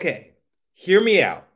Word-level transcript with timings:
Okay, 0.00 0.32
hear 0.74 1.00
me 1.00 1.22
out. 1.22 1.46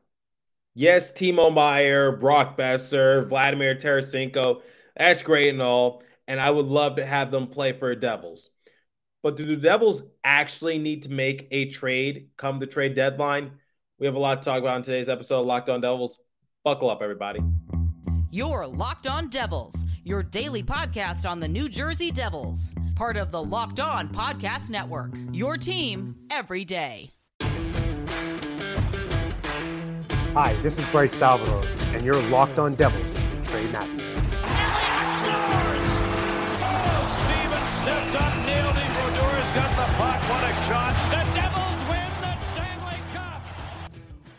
Yes, 0.75 1.13
Timo 1.13 1.53
Meier, 1.53 2.13
Brock 2.13 2.57
Boeser, 2.57 3.27
Vladimir 3.27 3.75
Tarasenko, 3.75 4.63
that's 4.97 5.23
great 5.23 5.49
and 5.51 5.63
all. 5.63 6.03
And 6.29 6.41
I 6.41 6.51
would 6.51 6.67
love 6.67 6.97
to 6.97 7.05
have 7.05 7.31
them 7.31 7.49
play 7.49 7.73
for 7.73 7.95
Devils. 7.95 8.51
But 9.23 9.37
do 9.37 9.45
the 9.45 9.57
Devils 9.57 10.03
actually 10.23 10.79
need 10.79 11.03
to 11.03 11.11
make 11.11 11.49
a 11.51 11.67
trade 11.67 12.29
come 12.37 12.59
the 12.59 12.67
trade 12.67 12.95
deadline? 12.95 13.53
We 13.99 14.07
have 14.07 14.15
a 14.15 14.21
lot 14.21 14.43
to 14.43 14.45
talk 14.49 14.61
about 14.61 14.77
in 14.77 14.83
today's 14.83 15.09
episode 15.09 15.41
of 15.41 15.47
Locked 15.47 15.69
On 15.69 15.81
Devils. 15.81 16.21
Buckle 16.65 16.89
up, 16.89 17.03
everybody. 17.03 17.41
Your 18.31 18.67
Locked 18.67 19.07
On 19.07 19.29
Devils, 19.29 19.85
your 20.05 20.23
daily 20.23 20.63
podcast 20.63 21.29
on 21.29 21.41
the 21.41 21.49
New 21.49 21.69
Jersey 21.69 22.11
Devils, 22.11 22.73
part 22.95 23.17
of 23.17 23.31
the 23.31 23.43
Locked 23.43 23.81
On 23.81 24.09
Podcast 24.09 24.71
Network. 24.71 25.15
Your 25.33 25.57
team 25.57 26.15
every 26.31 26.65
day. 26.65 27.11
Hi, 30.35 30.55
this 30.63 30.79
is 30.79 30.89
Bryce 30.93 31.13
Salvador, 31.13 31.65
and 31.93 32.05
you're 32.05 32.23
locked 32.29 32.61
on 32.61 32.77
Devils 32.77 33.05
with 33.05 33.49
Trey 33.49 33.67
Matthews. 33.73 34.01
Elliott 34.45 35.09
scores! 35.19 35.89
Steven 37.19 37.67
stepped 37.83 38.15
up, 38.15 38.47
nailed 38.47 38.77
it. 38.77 38.87
Brodeur's 38.95 39.51
got 39.51 39.71
the 39.75 39.93
puck. 39.95 40.23
What 40.31 40.45
a 40.45 40.55
shot. 40.69 40.95
The 41.11 41.25
Devils 41.35 41.81
win 41.91 42.13
the 42.21 42.39
Stanley 42.53 43.01
Cup. 43.13 43.43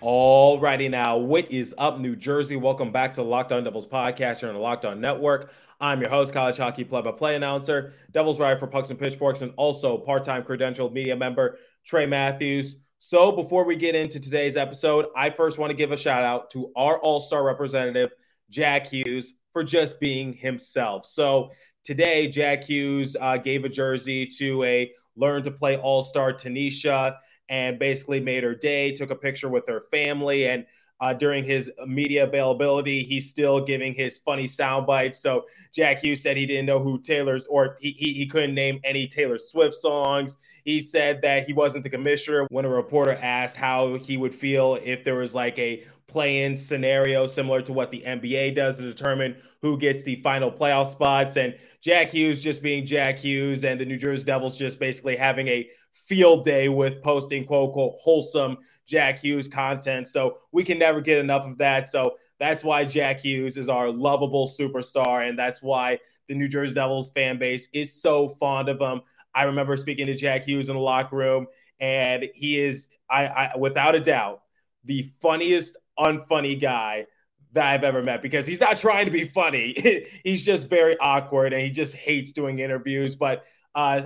Alrighty 0.02 0.90
now, 0.90 1.18
what 1.18 1.52
is 1.52 1.76
up, 1.78 2.00
New 2.00 2.16
Jersey? 2.16 2.56
Welcome 2.56 2.94
back 2.94 3.12
to 3.12 3.18
the 3.18 3.28
Locked 3.28 3.52
On 3.52 3.62
Devils 3.62 3.86
podcast 3.86 4.40
here 4.40 4.48
on 4.48 4.56
the 4.56 4.62
Locked 4.62 4.86
On 4.86 5.02
Network. 5.02 5.52
I'm 5.82 6.00
your 6.00 6.10
host, 6.10 6.34
college 6.34 6.56
hockey 6.56 6.86
play-by-play 6.86 7.36
announcer, 7.36 7.96
Devils 8.14 8.40
writer 8.40 8.58
for 8.58 8.68
Pucks 8.68 8.92
and 8.92 8.98
Pitchforks, 8.98 9.42
and 9.42 9.52
also 9.58 9.98
part-time 9.98 10.44
credentialed 10.44 10.94
media 10.94 11.18
member 11.18 11.58
Trey 11.84 12.06
Matthews. 12.06 12.78
So 13.04 13.32
before 13.32 13.66
we 13.66 13.76
get 13.76 13.96
into 13.96 14.20
today's 14.20 14.56
episode, 14.56 15.08
I 15.16 15.32
first 15.32 15.58
want 15.58 15.72
to 15.72 15.76
give 15.76 15.92
a 15.92 15.98
shout 15.98 16.24
out 16.24 16.52
to 16.52 16.72
our 16.76 17.00
all-star 17.00 17.44
representative, 17.44 18.12
Jack 18.52 18.86
Hughes, 18.86 19.34
for 19.54 19.64
just 19.64 20.00
being 20.00 20.34
himself. 20.34 21.08
So 21.08 21.50
today, 21.84 22.28
Jack 22.28 22.64
Hughes 22.64 23.18
uh, 23.20 23.38
gave 23.38 23.66
a 23.66 23.70
jersey 23.70 24.28
to 24.38 24.64
a 24.64 24.92
learn 25.16 25.42
to 25.46 25.52
play 25.52 25.78
all-star 25.78 26.34
Tanisha 26.34 27.16
and 27.50 27.80
basically 27.80 28.20
made 28.20 28.44
her 28.44 28.54
day, 28.54 28.92
took 28.92 29.10
a 29.10 29.16
picture 29.16 29.50
with 29.50 29.68
her 29.68 29.82
family, 29.90 30.48
and 30.48 30.68
uh, 31.00 31.12
during 31.12 31.44
his 31.44 31.72
media 31.88 32.26
availability, 32.26 33.02
he's 33.02 33.28
still 33.28 33.66
giving 33.66 33.96
his 33.96 34.20
funny 34.20 34.46
sound 34.46 34.86
bites. 34.86 35.20
So 35.20 35.46
Jack 35.74 36.04
Hughes 36.04 36.22
said 36.22 36.38
he 36.38 36.46
didn't 36.46 36.68
know 36.68 36.78
who 36.78 37.02
Taylor's 37.02 37.48
or 37.48 37.78
he, 37.82 37.94
he, 37.94 38.14
he 38.14 38.28
couldn't 38.28 38.54
name 38.54 38.80
any 38.84 39.08
Taylor 39.08 39.40
Swift 39.40 39.74
songs. 39.74 40.38
He 40.64 40.80
said 40.80 41.22
that 41.22 41.46
he 41.46 41.54
wasn't 41.54 41.84
the 41.84 41.90
commissioner 41.90 42.48
when 42.50 42.66
a 42.66 42.70
reporter 42.70 43.18
asked 43.22 43.56
how 43.56 43.96
he 43.96 44.18
would 44.18 44.34
feel 44.36 44.78
if 44.84 45.04
there 45.04 45.16
was 45.16 45.34
like 45.34 45.58
a 45.58 45.84
play-in 46.08 46.58
scenario 46.58 47.26
similar 47.26 47.62
to 47.62 47.72
what 47.72 47.90
the 47.90 48.02
NBA 48.02 48.54
does 48.56 48.78
to 48.78 48.84
determine 48.84 49.36
who 49.62 49.78
gets 49.78 50.04
the 50.04 50.18
final 50.18 50.52
playoff 50.52 50.88
spots. 50.88 51.38
And 51.38 51.56
Jack 51.80 52.12
Hughes 52.12 52.44
just 52.44 52.62
being 52.62 52.86
Jack 52.86 53.18
Hughes 53.18 53.64
and 53.64 53.80
the 53.80 53.86
New 53.86 53.98
Jersey 53.98 54.26
Devils 54.26 54.58
just 54.58 54.80
basically 54.80 55.16
having 55.16 55.48
a 55.48 55.70
field 55.94 56.44
day 56.44 56.70
with 56.70 57.02
posting 57.02 57.46
quote 57.46 57.70
unquote 57.70 57.94
wholesome 58.02 58.58
Jack 58.86 59.20
Hughes 59.20 59.48
content. 59.48 60.08
So 60.08 60.40
we 60.52 60.64
can 60.64 60.78
never 60.78 61.00
get 61.00 61.18
enough 61.18 61.46
of 61.46 61.58
that. 61.60 61.88
So 61.90 62.18
that's 62.40 62.64
why 62.64 62.84
Jack 62.84 63.22
Hughes 63.22 63.56
is 63.56 63.70
our 63.70 63.90
lovable 63.90 64.48
superstar. 64.48 65.28
And 65.28 65.40
that's 65.40 65.62
why 65.62 66.00
the 66.28 66.36
New 66.36 66.48
Jersey 66.48 66.74
Devils 66.74 67.12
fan 67.12 67.38
base 67.38 67.70
is 67.74 68.02
so 68.02 68.30
fond 68.40 68.68
of 68.68 68.80
him. 68.82 69.02
I 69.34 69.44
remember 69.44 69.78
speaking 69.78 70.08
to 70.08 70.14
Jack 70.14 70.46
Hughes 70.46 70.70
in 70.70 70.76
the 70.76 70.82
locker 70.82 71.16
room, 71.16 71.48
and 71.80 72.26
he 72.34 72.60
is, 72.60 72.98
I, 73.10 73.26
I 73.28 73.58
without 73.58 73.96
a 73.96 74.00
doubt, 74.00 74.42
the 74.84 75.10
funniest 75.22 75.78
unfunny 75.98 76.60
guy 76.60 77.06
that 77.54 77.66
I've 77.68 77.84
ever 77.84 78.02
met 78.02 78.22
because 78.22 78.48
he's 78.48 78.60
not 78.60 78.78
trying 78.78 79.06
to 79.06 79.12
be 79.12 79.26
funny. 79.26 80.06
he's 80.24 80.46
just 80.46 80.70
very 80.70 80.98
awkward 81.00 81.54
and 81.54 81.62
he 81.62 81.70
just 81.70 81.96
hates 81.96 82.32
doing 82.32 82.60
interviews. 82.60 83.16
But 83.16 83.46
uh, 83.76 84.04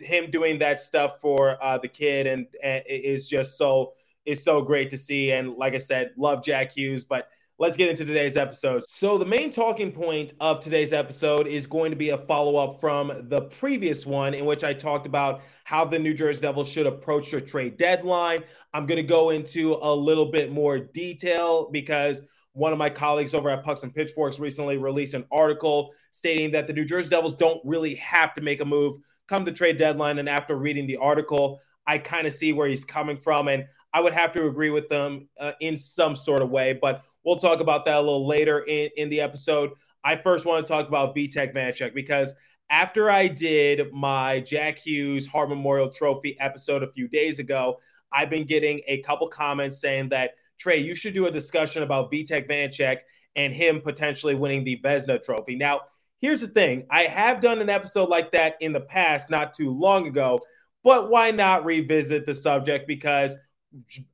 him 0.00 0.30
doing 0.30 0.58
that 0.58 0.80
stuff 0.80 1.20
for 1.20 1.56
uh, 1.62 1.78
the 1.78 1.88
kid 1.88 2.26
and, 2.26 2.46
and 2.62 2.82
is 2.86 3.28
just 3.28 3.58
so 3.58 3.94
is 4.24 4.42
so 4.42 4.62
great 4.62 4.90
to 4.90 4.96
see. 4.96 5.32
And 5.32 5.54
like 5.54 5.74
I 5.74 5.78
said, 5.78 6.12
love 6.16 6.42
Jack 6.42 6.72
Hughes, 6.72 7.04
but 7.04 7.28
let's 7.58 7.76
get 7.76 7.88
into 7.88 8.04
today's 8.04 8.36
episode. 8.36 8.84
So, 8.88 9.18
the 9.18 9.26
main 9.26 9.50
talking 9.50 9.92
point 9.92 10.34
of 10.40 10.60
today's 10.60 10.92
episode 10.92 11.46
is 11.46 11.66
going 11.66 11.90
to 11.90 11.96
be 11.96 12.10
a 12.10 12.18
follow 12.18 12.56
up 12.56 12.80
from 12.80 13.28
the 13.28 13.42
previous 13.42 14.04
one, 14.04 14.34
in 14.34 14.44
which 14.44 14.64
I 14.64 14.72
talked 14.72 15.06
about 15.06 15.42
how 15.64 15.84
the 15.84 15.98
New 15.98 16.14
Jersey 16.14 16.42
Devils 16.42 16.68
should 16.68 16.86
approach 16.86 17.30
their 17.30 17.40
trade 17.40 17.76
deadline. 17.76 18.40
I'm 18.72 18.86
going 18.86 18.96
to 18.96 19.02
go 19.02 19.30
into 19.30 19.78
a 19.82 19.94
little 19.94 20.30
bit 20.30 20.52
more 20.52 20.78
detail 20.78 21.70
because 21.70 22.22
one 22.52 22.72
of 22.72 22.78
my 22.78 22.90
colleagues 22.90 23.34
over 23.34 23.50
at 23.50 23.64
Pucks 23.64 23.82
and 23.82 23.94
Pitchforks 23.94 24.38
recently 24.38 24.76
released 24.76 25.14
an 25.14 25.24
article 25.32 25.92
stating 26.12 26.52
that 26.52 26.66
the 26.66 26.72
New 26.72 26.84
Jersey 26.84 27.08
Devils 27.08 27.34
don't 27.34 27.60
really 27.64 27.96
have 27.96 28.32
to 28.34 28.42
make 28.42 28.60
a 28.60 28.64
move 28.64 28.96
come 29.26 29.44
the 29.44 29.52
trade 29.52 29.76
deadline. 29.76 30.18
And 30.18 30.28
after 30.28 30.56
reading 30.56 30.86
the 30.86 30.98
article, 30.98 31.60
I 31.86 31.98
kind 31.98 32.26
of 32.26 32.32
see 32.32 32.52
where 32.52 32.68
he's 32.68 32.84
coming 32.84 33.18
from. 33.18 33.48
And 33.48 33.64
I 33.92 34.00
would 34.00 34.12
have 34.12 34.32
to 34.32 34.46
agree 34.46 34.70
with 34.70 34.88
them 34.88 35.28
uh, 35.38 35.52
in 35.60 35.76
some 35.76 36.14
sort 36.14 36.42
of 36.42 36.50
way. 36.50 36.78
But 36.80 37.02
We'll 37.24 37.36
talk 37.36 37.60
about 37.60 37.84
that 37.86 37.96
a 37.96 38.00
little 38.00 38.26
later 38.26 38.60
in, 38.60 38.90
in 38.96 39.08
the 39.08 39.20
episode. 39.20 39.70
I 40.02 40.16
first 40.16 40.44
want 40.44 40.64
to 40.64 40.70
talk 40.70 40.86
about 40.86 41.16
Vitek 41.16 41.54
Vanecek 41.54 41.94
because 41.94 42.34
after 42.70 43.10
I 43.10 43.28
did 43.28 43.92
my 43.92 44.40
Jack 44.40 44.78
Hughes 44.78 45.26
Hart 45.26 45.48
Memorial 45.48 45.90
Trophy 45.90 46.38
episode 46.40 46.82
a 46.82 46.92
few 46.92 47.08
days 47.08 47.38
ago, 47.38 47.80
I've 48.12 48.30
been 48.30 48.46
getting 48.46 48.80
a 48.86 49.02
couple 49.02 49.28
comments 49.28 49.80
saying 49.80 50.10
that 50.10 50.32
Trey, 50.58 50.78
you 50.78 50.94
should 50.94 51.14
do 51.14 51.26
a 51.26 51.30
discussion 51.30 51.82
about 51.82 52.12
Vitek 52.12 52.48
Vanecek 52.48 52.98
and 53.36 53.52
him 53.52 53.80
potentially 53.80 54.34
winning 54.34 54.64
the 54.64 54.80
Vezina 54.84 55.22
Trophy. 55.22 55.56
Now, 55.56 55.80
here's 56.20 56.40
the 56.40 56.46
thing: 56.46 56.86
I 56.90 57.02
have 57.02 57.40
done 57.40 57.60
an 57.60 57.70
episode 57.70 58.08
like 58.08 58.32
that 58.32 58.54
in 58.60 58.72
the 58.72 58.80
past, 58.80 59.30
not 59.30 59.54
too 59.54 59.70
long 59.70 60.06
ago. 60.06 60.40
But 60.84 61.10
why 61.10 61.30
not 61.30 61.64
revisit 61.64 62.26
the 62.26 62.34
subject? 62.34 62.86
Because 62.86 63.36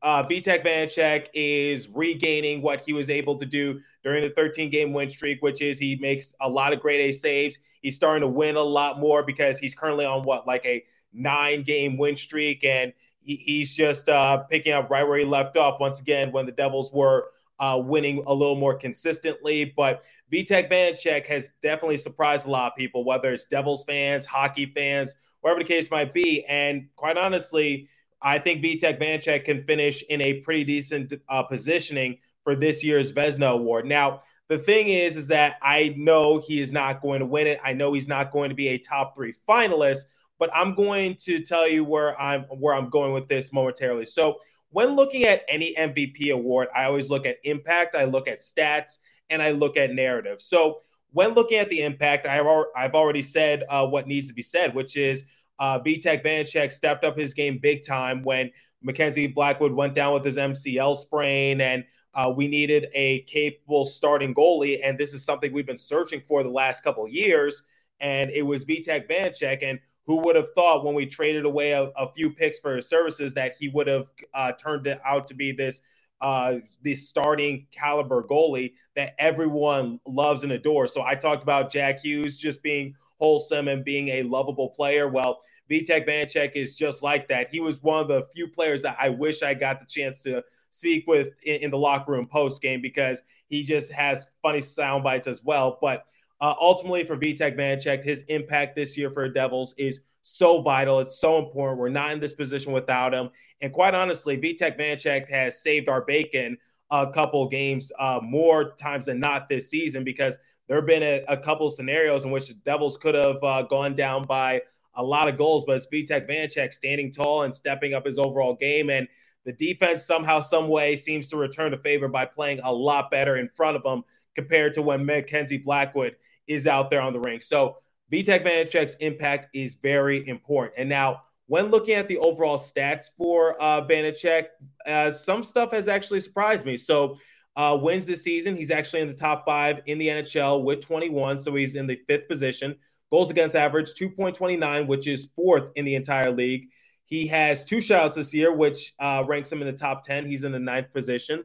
uh, 0.03 0.25
Vitek 0.25 0.65
Vanecek 0.65 1.27
is 1.35 1.89
regaining 1.89 2.63
what 2.63 2.81
he 2.81 2.93
was 2.93 3.11
able 3.11 3.37
to 3.37 3.47
do 3.47 3.81
during 4.03 4.23
the 4.23 4.31
13 4.31 4.71
game 4.71 4.93
win 4.93 5.11
streak, 5.11 5.43
which 5.43 5.61
is 5.61 5.79
he 5.79 5.97
makes 5.97 6.35
a 6.41 6.49
lot 6.49 6.73
of 6.73 6.81
grade 6.81 7.01
A 7.01 7.13
saves. 7.13 7.59
He's 7.83 7.97
starting 7.97 8.23
to 8.23 8.29
win 8.29 8.57
a 8.57 8.63
lot 8.63 8.99
more 8.99 9.23
because 9.23 9.59
he's 9.59 9.75
currently 9.75 10.05
on 10.05 10.23
what, 10.23 10.47
like 10.47 10.65
a 10.65 10.85
nine 11.13 11.63
game 11.63 11.99
win 11.99 12.17
streak. 12.17 12.65
And 12.65 12.93
he, 13.21 13.37
he's 13.37 13.75
just 13.75 14.09
uh, 14.09 14.39
picking 14.39 14.73
up 14.73 14.91
right 14.91 15.07
where 15.07 15.19
he 15.19 15.25
left 15.25 15.57
off 15.57 15.81
once 15.81 16.01
again 16.01 16.33
when 16.33 16.47
the 16.47 16.53
Devils 16.53 16.93
were 16.93 17.29
uh, 17.59 17.81
winning 17.83 18.23
a 18.27 18.35
little 18.35 18.57
more 18.57 18.75
consistently. 18.75 19.67
But 19.77 20.03
Vitek 20.33 20.71
Vanecek 20.71 21.27
has 21.27 21.51
definitely 21.63 21.99
surprised 21.99 22.47
a 22.47 22.51
lot 22.51 22.73
of 22.73 22.77
people, 22.77 23.05
whether 23.05 23.33
it's 23.33 23.47
Devils 23.47 23.85
fans, 23.85 24.25
hockey 24.25 24.67
fans, 24.75 25.15
whatever 25.43 25.61
the 25.61 25.69
case 25.69 25.91
might 25.91 26.15
be. 26.15 26.45
And 26.47 26.89
quite 26.97 27.19
honestly, 27.19 27.89
I 28.23 28.39
think 28.39 28.63
Vitek 28.63 29.01
Vanecek 29.01 29.45
can 29.45 29.65
finish 29.65 30.03
in 30.03 30.21
a 30.21 30.35
pretty 30.41 30.65
decent 30.65 31.15
uh, 31.29 31.43
positioning 31.43 32.19
for 32.45 32.55
this 32.55 32.83
year's 32.85 33.13
Vezina 33.13 33.53
Award. 33.53 33.87
Now, 33.87 34.23
the 34.49 34.59
thing 34.59 34.89
is, 34.89 35.17
is 35.17 35.29
that 35.29 35.57
I 35.63 35.95
know 35.97 36.39
he 36.45 36.61
is 36.61 36.73
not 36.73 37.01
going 37.01 37.21
to 37.21 37.27
win 37.27 37.47
it. 37.47 37.61
I 37.65 37.73
know 37.73 37.93
he's 37.93 38.09
not 38.09 38.33
going 38.33 38.49
to 38.49 38.55
be 38.55 38.69
a 38.69 38.79
top 38.79 39.15
three 39.15 39.35
finalist, 39.49 40.07
but 40.39 40.51
I'm 40.53 40.75
going 40.75 41.17
to 41.21 41.41
tell 41.41 41.69
you 41.69 41.85
where 41.85 42.21
I'm 42.21 42.43
where 42.45 42.75
I'm 42.75 42.91
going 42.91 43.13
with 43.13 43.29
this 43.29 43.53
momentarily. 43.53 44.07
So, 44.07 44.41
when 44.71 44.97
looking 44.97 45.25
at 45.25 45.43
any 45.49 45.75
MVP 45.77 46.33
award, 46.33 46.69
I 46.75 46.85
always 46.85 47.11
look 47.11 47.27
at 47.27 47.37
impact, 47.45 47.95
I 47.95 48.05
look 48.05 48.27
at 48.27 48.39
stats, 48.39 48.99
and 49.29 49.41
I 49.41 49.53
look 49.53 49.77
at 49.77 49.93
narrative. 49.93 50.41
So, 50.41 50.81
when 51.13 51.35
looking 51.35 51.59
at 51.59 51.69
the 51.71 51.83
impact, 51.83 52.27
I've 52.27 52.47
I've 52.75 52.95
already 52.95 53.23
said 53.23 53.63
uh, 53.69 53.87
what 53.87 54.09
needs 54.09 54.27
to 54.29 54.35
be 54.35 54.43
said, 54.43 54.75
which 54.75 54.97
is 54.97 55.23
uh, 55.61 55.79
Vitek 55.79 56.25
Vanecek 56.25 56.73
stepped 56.73 57.05
up 57.05 57.17
his 57.17 57.35
game 57.35 57.59
big 57.63 57.87
time 57.87 58.23
when 58.23 58.51
Mackenzie 58.83 59.27
Blackwood 59.29 59.73
went 59.73 59.95
down 59.95 60.15
with 60.15 60.25
his 60.25 60.37
MCL 60.37 60.97
sprain, 60.97 61.61
and 61.61 61.85
uh, 62.15 62.33
we 62.35 62.49
needed 62.49 62.89
a 62.95 63.21
capable 63.23 63.85
starting 63.85 64.35
goalie. 64.35 64.81
And 64.83 64.99
this 64.99 65.15
is 65.15 65.25
something 65.25 65.53
we've 65.53 65.67
been 65.67 65.79
searching 65.79 66.23
for 66.27 66.43
the 66.43 66.51
last 66.51 66.83
couple 66.83 67.07
years. 67.07 67.63
And 68.01 68.31
it 68.31 68.43
was 68.43 68.65
Vitek 68.65 69.09
Vanecek. 69.09 69.63
And 69.63 69.79
who 70.07 70.17
would 70.23 70.35
have 70.35 70.49
thought 70.57 70.85
when 70.85 70.95
we 70.95 71.07
traded 71.07 71.45
away 71.45 71.73
a, 71.73 71.85
a 71.97 72.13
few 72.13 72.31
picks 72.31 72.59
for 72.59 72.77
his 72.77 72.89
services 72.89 73.35
that 73.35 73.55
he 73.59 73.69
would 73.69 73.87
have 73.87 74.11
uh, 74.35 74.53
turned 74.53 74.87
it 74.87 74.99
out 75.05 75.29
to 75.29 75.35
be 75.35 75.53
this 75.53 75.83
uh, 76.21 76.57
the 76.83 76.95
starting 76.95 77.67
caliber 77.73 78.23
goalie 78.23 78.75
that 78.95 79.15
everyone 79.19 79.99
loves 80.07 80.43
and 80.43 80.53
adores. 80.53 80.93
So 80.93 81.03
I 81.03 81.15
talked 81.15 81.43
about 81.43 81.73
Jack 81.73 82.01
Hughes 82.01 82.37
just 82.37 82.63
being 82.63 82.95
wholesome 83.19 83.69
and 83.69 83.85
being 83.85 84.09
a 84.09 84.23
lovable 84.25 84.69
player. 84.71 85.09
Well, 85.09 85.41
Vitek 85.71 86.07
Vanecek 86.07 86.53
is 86.57 86.77
just 86.77 87.03
like 87.03 87.29
that. 87.29 87.49
He 87.49 87.61
was 87.61 87.83
one 87.83 88.03
of 88.03 88.09
the 88.09 88.27
few 88.35 88.49
players 88.49 88.83
that 88.83 88.97
I 89.01 89.09
wish 89.09 89.43
I 89.43 89.55
got 89.55 89.81
the 89.81 89.87
chance 89.87 90.23
to 90.25 90.43
speak 90.71 91.07
with 91.07 91.29
in, 91.45 91.63
in 91.63 91.71
the 91.71 91.79
locker 91.79 92.13
room 92.13 92.27
post 92.27 92.61
game 92.61 92.81
because 92.81 93.23
he 93.47 93.63
just 93.63 93.93
has 93.93 94.27
funny 94.43 94.61
sound 94.61 95.05
bites 95.05 95.27
as 95.27 95.45
well. 95.45 95.79
But 95.81 96.05
uh, 96.41 96.55
ultimately 96.61 97.05
for 97.05 97.17
Vitek 97.17 97.57
Vanecek, 97.57 98.03
his 98.03 98.23
impact 98.29 98.75
this 98.75 98.97
year 98.97 99.11
for 99.11 99.29
Devils 99.29 99.75
is 99.79 100.01
so 100.23 100.63
vital. 100.63 101.01
It's 101.01 101.19
so 101.21 101.39
important. 101.39 101.79
We're 101.79 101.89
not 101.89 102.13
in 102.13 102.21
this 102.21 102.33
position 102.35 102.73
without 102.73 103.15
him. 103.15 103.31
And 103.61 103.73
quite 103.73 103.95
honestly, 103.95 104.37
Vitek 104.37 104.79
Vanecek 104.79 105.29
has 105.29 105.63
saved 105.63 105.89
our 105.89 106.03
bacon 106.03 106.57
a 106.91 107.11
couple 107.11 107.47
games 107.49 107.93
uh, 107.99 108.21
more 108.23 108.73
times 108.73 109.07
than 109.07 109.21
not 109.21 109.49
this 109.49 109.71
season 109.71 110.03
because 110.03 110.39
there 110.67 110.77
have 110.77 110.87
been 110.87 111.03
a, 111.03 111.25
a 111.29 111.37
couple 111.37 111.69
scenarios 111.71 112.25
in 112.25 112.31
which 112.31 112.49
the 112.49 112.55
Devils 112.55 112.97
could 112.97 113.15
have 113.15 113.43
uh, 113.43 113.63
gone 113.63 113.95
down 113.95 114.25
by 114.25 114.63
a 114.95 115.03
lot 115.03 115.29
of 115.29 115.37
goals, 115.37 115.65
but 115.67 115.77
it's 115.77 115.87
Vitek 115.87 116.29
Vanecek 116.29 116.73
standing 116.73 117.13
tall 117.13 117.43
and 117.43 117.55
stepping 117.55 117.95
up 117.95 118.07
his 118.07 118.19
overall 118.19 118.55
game. 118.55 118.91
And 118.91 119.07
the 119.45 119.53
defense 119.53 120.05
somehow, 120.05 120.41
some 120.41 120.69
way 120.69 120.97
seems 120.97 121.29
to 121.29 121.37
return 121.37 121.71
to 121.71 121.79
favor 121.79 122.09
by 122.09 122.27
playing 122.27 122.61
a 122.63 122.73
lot 122.73 123.11
better 123.11 123.37
in 123.37 123.49
front 123.49 123.77
of 123.77 123.83
them 123.83 124.03
compared 124.35 124.75
to 124.75 124.83
when 124.83 125.05
Mackenzie 125.07 125.59
Blackwood 125.59 126.17
is 126.47 126.67
out 126.67 126.91
there 126.91 127.01
on 127.01 127.13
the 127.13 127.21
ring. 127.21 127.41
So 127.41 127.77
Vitek 128.13 128.45
Vanecek's 128.45 128.95
impact 128.97 129.49
is 129.55 129.77
very 129.77 130.27
important. 130.29 130.75
And 130.77 130.89
now, 130.89 131.23
when 131.47 131.71
looking 131.71 131.95
at 131.95 132.07
the 132.07 132.19
overall 132.19 132.59
stats 132.59 133.07
for 133.17 133.61
uh, 133.61 133.83
Vanecek, 133.83 134.47
uh, 134.87 135.11
some 135.11 135.43
stuff 135.43 135.73
has 135.73 135.89
actually 135.89 136.21
surprised 136.21 136.65
me. 136.65 136.77
So, 136.77 137.17
uh, 137.57 137.77
wins 137.81 138.07
this 138.07 138.23
season, 138.23 138.55
he's 138.57 138.71
actually 138.71 139.01
in 139.01 139.09
the 139.09 139.15
top 139.15 139.45
five 139.45 139.81
in 139.87 139.99
the 139.99 140.09
NHL 140.09 140.63
with 140.63 140.81
21. 140.81 141.41
So, 141.41 141.55
he's 141.55 141.75
in 141.75 141.87
the 141.89 141.99
fifth 142.07 142.29
position. 142.29 142.77
Goals 143.11 143.31
against 143.31 143.57
average, 143.57 143.93
2.29, 143.95 144.87
which 144.87 145.07
is 145.07 145.31
fourth 145.35 145.71
in 145.75 145.85
the 145.85 145.97
entire 145.97 146.31
league. 146.31 146.69
He 147.07 147.27
has 147.27 147.65
two 147.65 147.81
shouts 147.81 148.15
this 148.15 148.33
year, 148.33 148.53
which 148.53 148.95
uh, 149.01 149.25
ranks 149.27 149.51
him 149.51 149.61
in 149.61 149.67
the 149.67 149.73
top 149.73 150.05
10. 150.05 150.27
He's 150.27 150.45
in 150.45 150.53
the 150.53 150.61
ninth 150.61 150.93
position. 150.93 151.45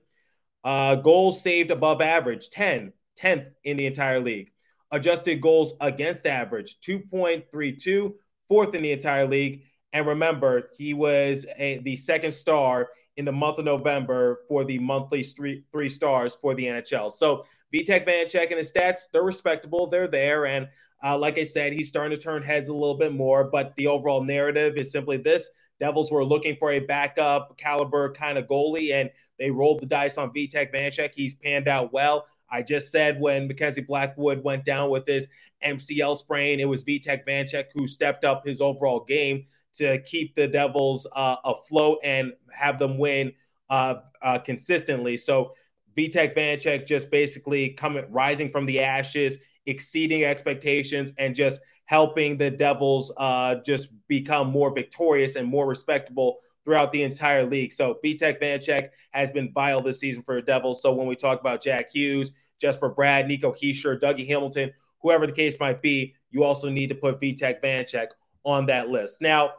Uh, 0.64 0.96
goals 0.96 1.42
saved 1.42 1.72
above 1.72 2.02
average, 2.02 2.50
10, 2.52 2.94
10th 3.20 3.48
in 3.64 3.78
the 3.78 3.88
entire 3.88 4.20
league. 4.20 4.52
Adjusted 4.92 5.42
goals 5.42 5.74
against 5.82 6.28
average, 6.28 6.80
2.32, 6.82 8.14
fourth 8.48 8.76
in 8.76 8.84
the 8.84 8.92
entire 8.92 9.28
league. 9.28 9.64
And 9.92 10.06
remember, 10.06 10.70
he 10.78 10.94
was 10.94 11.46
a, 11.58 11.80
the 11.80 11.96
second 11.96 12.32
star 12.32 12.90
in 13.18 13.26
the 13.26 13.32
month 13.32 13.58
of 13.58 13.66
November 13.66 14.42
for 14.48 14.66
the 14.66 14.78
monthly 14.78 15.24
three, 15.24 15.64
three 15.72 15.90
stars 15.90 16.36
for 16.36 16.54
the 16.54 16.66
NHL. 16.66 17.12
So 17.12 17.46
Vitek 17.74 18.08
Vanecek 18.08 18.50
and 18.50 18.58
his 18.58 18.72
stats, 18.72 19.02
they're 19.12 19.24
respectable. 19.24 19.88
They're 19.88 20.08
there. 20.08 20.46
And 20.46 20.68
uh, 21.04 21.18
like 21.18 21.38
I 21.38 21.44
said, 21.44 21.74
he's 21.74 21.90
starting 21.90 22.18
to 22.18 22.22
turn 22.22 22.44
heads 22.44 22.70
a 22.70 22.74
little 22.74 22.98
bit 22.98 23.14
more, 23.14 23.44
but 23.44 23.76
the 23.76 23.88
overall 23.88 24.24
narrative 24.24 24.78
is 24.78 24.92
simply 24.92 25.18
this 25.18 25.50
Devils 25.80 26.12
were 26.12 26.24
looking 26.24 26.56
for 26.56 26.72
a 26.72 26.80
backup 26.80 27.58
caliber 27.58 28.14
kind 28.14 28.38
of 28.38 28.48
goalie, 28.48 28.94
and 28.94 29.10
they 29.38 29.52
rolled 29.52 29.82
the 29.82 29.86
dice 29.86 30.18
on 30.18 30.32
Vitek 30.32 30.74
Vanecek. 30.74 31.12
He's 31.14 31.36
panned 31.36 31.68
out 31.68 31.92
well. 31.92 32.28
I 32.50 32.62
just 32.62 32.92
said 32.92 33.20
when 33.20 33.48
Mackenzie 33.48 33.82
Blackwood 33.82 34.44
went 34.44 34.66
down 34.66 34.90
with 34.90 35.06
his 35.06 35.28
MCL 35.64 36.18
sprain, 36.18 36.60
it 36.60 36.70
was 36.70 36.84
Vitek 36.84 37.26
Vanecek 37.28 37.66
who 37.74 37.88
stepped 37.88 38.24
up 38.24 38.46
his 38.46 38.62
overall 38.62 39.04
game 39.04 39.46
to 39.74 40.02
keep 40.04 40.36
the 40.36 40.48
Devils 40.48 41.06
uh, 41.14 41.36
afloat 41.44 42.00
and 42.04 42.32
have 42.54 42.80
them 42.80 42.98
win 42.98 43.34
uh, 43.70 43.96
uh, 44.22 44.40
consistently. 44.40 45.18
So 45.18 45.54
Vitek 45.98 46.36
Vanecek 46.36 46.86
just 46.86 47.12
basically 47.12 47.70
coming 47.70 48.06
rising 48.10 48.52
from 48.52 48.66
the 48.66 48.82
ashes 48.82 49.38
exceeding 49.66 50.24
expectations 50.24 51.12
and 51.18 51.36
just 51.36 51.62
helping 51.86 52.38
the 52.38 52.50
Devils 52.50 53.12
uh, 53.18 53.56
just 53.66 53.90
become 54.08 54.50
more 54.50 54.74
victorious 54.74 55.36
and 55.36 55.48
more 55.48 55.68
respectable 55.68 56.40
throughout 56.64 56.92
the 56.92 57.04
entire 57.04 57.46
league. 57.46 57.72
So 57.72 58.00
Vitek 58.04 58.42
Vanecek 58.42 58.90
has 59.12 59.32
been 59.32 59.54
vital 59.54 59.82
this 59.82 60.00
season 60.00 60.24
for 60.24 60.36
the 60.36 60.42
Devils. 60.42 60.82
So 60.82 60.94
when 60.94 61.08
we 61.08 61.16
talk 61.16 61.40
about 61.40 61.62
Jack 61.62 61.92
Hughes, 61.94 62.32
Jesper 62.60 62.94
Bratt, 62.94 63.28
Nico 63.28 63.52
Hischier, 63.52 64.00
Dougie 64.00 64.28
Hamilton, 64.28 64.72
whoever 65.02 65.28
the 65.28 65.34
case 65.34 65.60
might 65.60 65.82
be, 65.82 66.16
you 66.32 66.44
also 66.44 66.70
need 66.70 66.88
to 66.88 66.96
put 66.96 67.22
Vitek 67.22 67.62
Vanecek 67.62 68.08
on 68.44 68.66
that 68.66 68.90
list. 68.90 69.22
Now, 69.22 69.54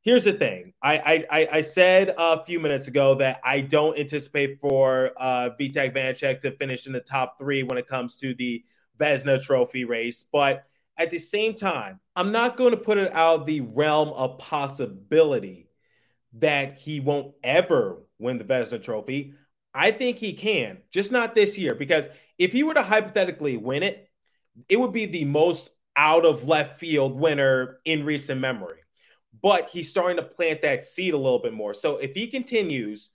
here's 0.00 0.24
the 0.24 0.32
thing. 0.32 0.72
I, 0.82 1.26
I, 1.30 1.48
I 1.52 1.60
said 1.60 2.14
a 2.16 2.44
few 2.44 2.58
minutes 2.58 2.88
ago 2.88 3.16
that 3.16 3.40
I 3.44 3.60
don't 3.60 3.98
anticipate 3.98 4.58
for 4.60 5.10
uh, 5.18 5.50
Vitek 5.60 5.94
Vanecek 5.94 6.40
to 6.40 6.52
finish 6.52 6.86
in 6.86 6.92
the 6.92 7.00
top 7.00 7.38
three 7.38 7.62
when 7.64 7.76
it 7.76 7.86
comes 7.86 8.16
to 8.18 8.34
the 8.34 8.64
Vezina 8.98 9.42
Trophy 9.42 9.84
race. 9.84 10.24
But 10.30 10.64
at 10.98 11.10
the 11.10 11.18
same 11.18 11.54
time, 11.54 12.00
I'm 12.14 12.32
not 12.32 12.56
going 12.56 12.70
to 12.70 12.76
put 12.76 12.98
it 12.98 13.12
out 13.12 13.46
the 13.46 13.60
realm 13.60 14.08
of 14.10 14.38
possibility 14.38 15.68
that 16.34 16.78
he 16.78 17.00
won't 17.00 17.34
ever 17.44 18.02
win 18.18 18.38
the 18.38 18.44
Vezina 18.44 18.82
Trophy. 18.82 19.34
I 19.74 19.90
think 19.90 20.18
he 20.18 20.32
can, 20.32 20.78
just 20.90 21.12
not 21.12 21.34
this 21.34 21.58
year. 21.58 21.74
Because 21.74 22.08
if 22.38 22.52
he 22.52 22.62
were 22.62 22.74
to 22.74 22.82
hypothetically 22.82 23.56
win 23.56 23.82
it, 23.82 24.08
it 24.68 24.80
would 24.80 24.92
be 24.92 25.06
the 25.06 25.24
most 25.24 25.70
out 25.96 26.24
of 26.24 26.46
left 26.46 26.78
field 26.78 27.18
winner 27.18 27.78
in 27.84 28.04
recent 28.04 28.40
memory. 28.40 28.80
But 29.42 29.68
he's 29.68 29.90
starting 29.90 30.16
to 30.16 30.22
plant 30.22 30.62
that 30.62 30.84
seed 30.84 31.14
a 31.14 31.18
little 31.18 31.40
bit 31.40 31.52
more. 31.52 31.74
So 31.74 31.98
if 31.98 32.14
he 32.14 32.26
continues 32.26 33.10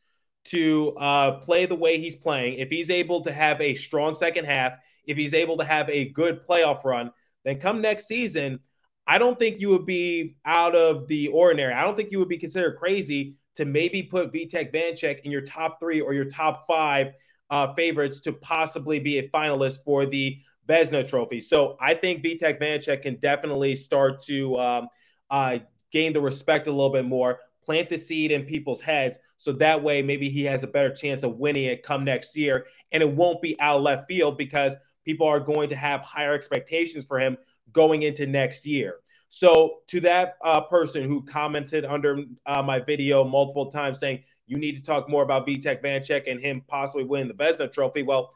to 0.45 0.93
uh, 0.97 1.31
play 1.39 1.65
the 1.65 1.75
way 1.75 1.99
he's 1.99 2.15
playing, 2.15 2.59
if 2.59 2.69
he's 2.69 2.89
able 2.89 3.21
to 3.21 3.31
have 3.31 3.59
a 3.61 3.75
strong 3.75 4.15
second 4.15 4.45
half, 4.45 4.73
if 5.05 5.17
he's 5.17 5.33
able 5.33 5.57
to 5.57 5.63
have 5.63 5.89
a 5.89 6.09
good 6.09 6.45
playoff 6.45 6.83
run, 6.83 7.11
then 7.43 7.59
come 7.59 7.81
next 7.81 8.07
season, 8.07 8.59
I 9.07 9.17
don't 9.17 9.37
think 9.37 9.59
you 9.59 9.69
would 9.69 9.85
be 9.85 10.35
out 10.45 10.75
of 10.75 11.07
the 11.07 11.29
ordinary. 11.29 11.73
I 11.73 11.83
don't 11.83 11.97
think 11.97 12.11
you 12.11 12.19
would 12.19 12.29
be 12.29 12.37
considered 12.37 12.77
crazy 12.77 13.35
to 13.55 13.65
maybe 13.65 14.03
put 14.03 14.31
Vitek 14.31 14.73
Vanecek 14.73 15.21
in 15.21 15.31
your 15.31 15.41
top 15.41 15.79
three 15.79 15.99
or 16.01 16.13
your 16.13 16.25
top 16.25 16.65
five 16.67 17.13
uh, 17.49 17.73
favorites 17.73 18.19
to 18.21 18.33
possibly 18.33 18.99
be 18.99 19.17
a 19.17 19.27
finalist 19.29 19.83
for 19.83 20.05
the 20.05 20.37
Vezina 20.69 21.07
Trophy. 21.07 21.41
So 21.41 21.75
I 21.81 21.95
think 21.95 22.23
Vitek 22.23 22.61
Vanecek 22.61 23.01
can 23.01 23.15
definitely 23.15 23.75
start 23.75 24.21
to 24.25 24.57
um, 24.57 24.87
uh, 25.29 25.59
gain 25.91 26.13
the 26.13 26.21
respect 26.21 26.67
a 26.67 26.71
little 26.71 26.91
bit 26.91 27.03
more, 27.03 27.39
plant 27.65 27.89
the 27.89 27.97
seed 27.97 28.31
in 28.31 28.43
people's 28.43 28.79
heads, 28.79 29.19
so 29.37 29.51
that 29.53 29.83
way 29.83 30.01
maybe 30.01 30.29
he 30.29 30.43
has 30.45 30.63
a 30.63 30.67
better 30.67 30.93
chance 30.93 31.23
of 31.23 31.37
winning 31.37 31.65
it 31.65 31.83
come 31.83 32.05
next 32.05 32.37
year, 32.37 32.67
and 32.91 33.03
it 33.03 33.11
won't 33.11 33.41
be 33.41 33.59
out 33.59 33.81
left 33.81 34.07
field 34.07 34.37
because– 34.37 34.75
people 35.05 35.27
are 35.27 35.39
going 35.39 35.69
to 35.69 35.75
have 35.75 36.01
higher 36.01 36.33
expectations 36.33 37.05
for 37.05 37.19
him 37.19 37.37
going 37.71 38.03
into 38.03 38.25
next 38.25 38.65
year. 38.65 38.97
So, 39.29 39.77
to 39.87 40.01
that 40.01 40.35
uh, 40.43 40.61
person 40.61 41.03
who 41.03 41.23
commented 41.23 41.85
under 41.85 42.23
uh, 42.45 42.61
my 42.61 42.79
video 42.79 43.23
multiple 43.23 43.71
times 43.71 43.97
saying 43.97 44.23
you 44.45 44.57
need 44.57 44.75
to 44.75 44.83
talk 44.83 45.09
more 45.09 45.23
about 45.23 45.47
Vitek 45.47 45.81
Vanecek 45.81 46.29
and 46.29 46.39
him 46.39 46.61
possibly 46.67 47.05
winning 47.05 47.29
the 47.29 47.33
Vezina 47.33 47.71
Trophy, 47.71 48.03
well, 48.03 48.33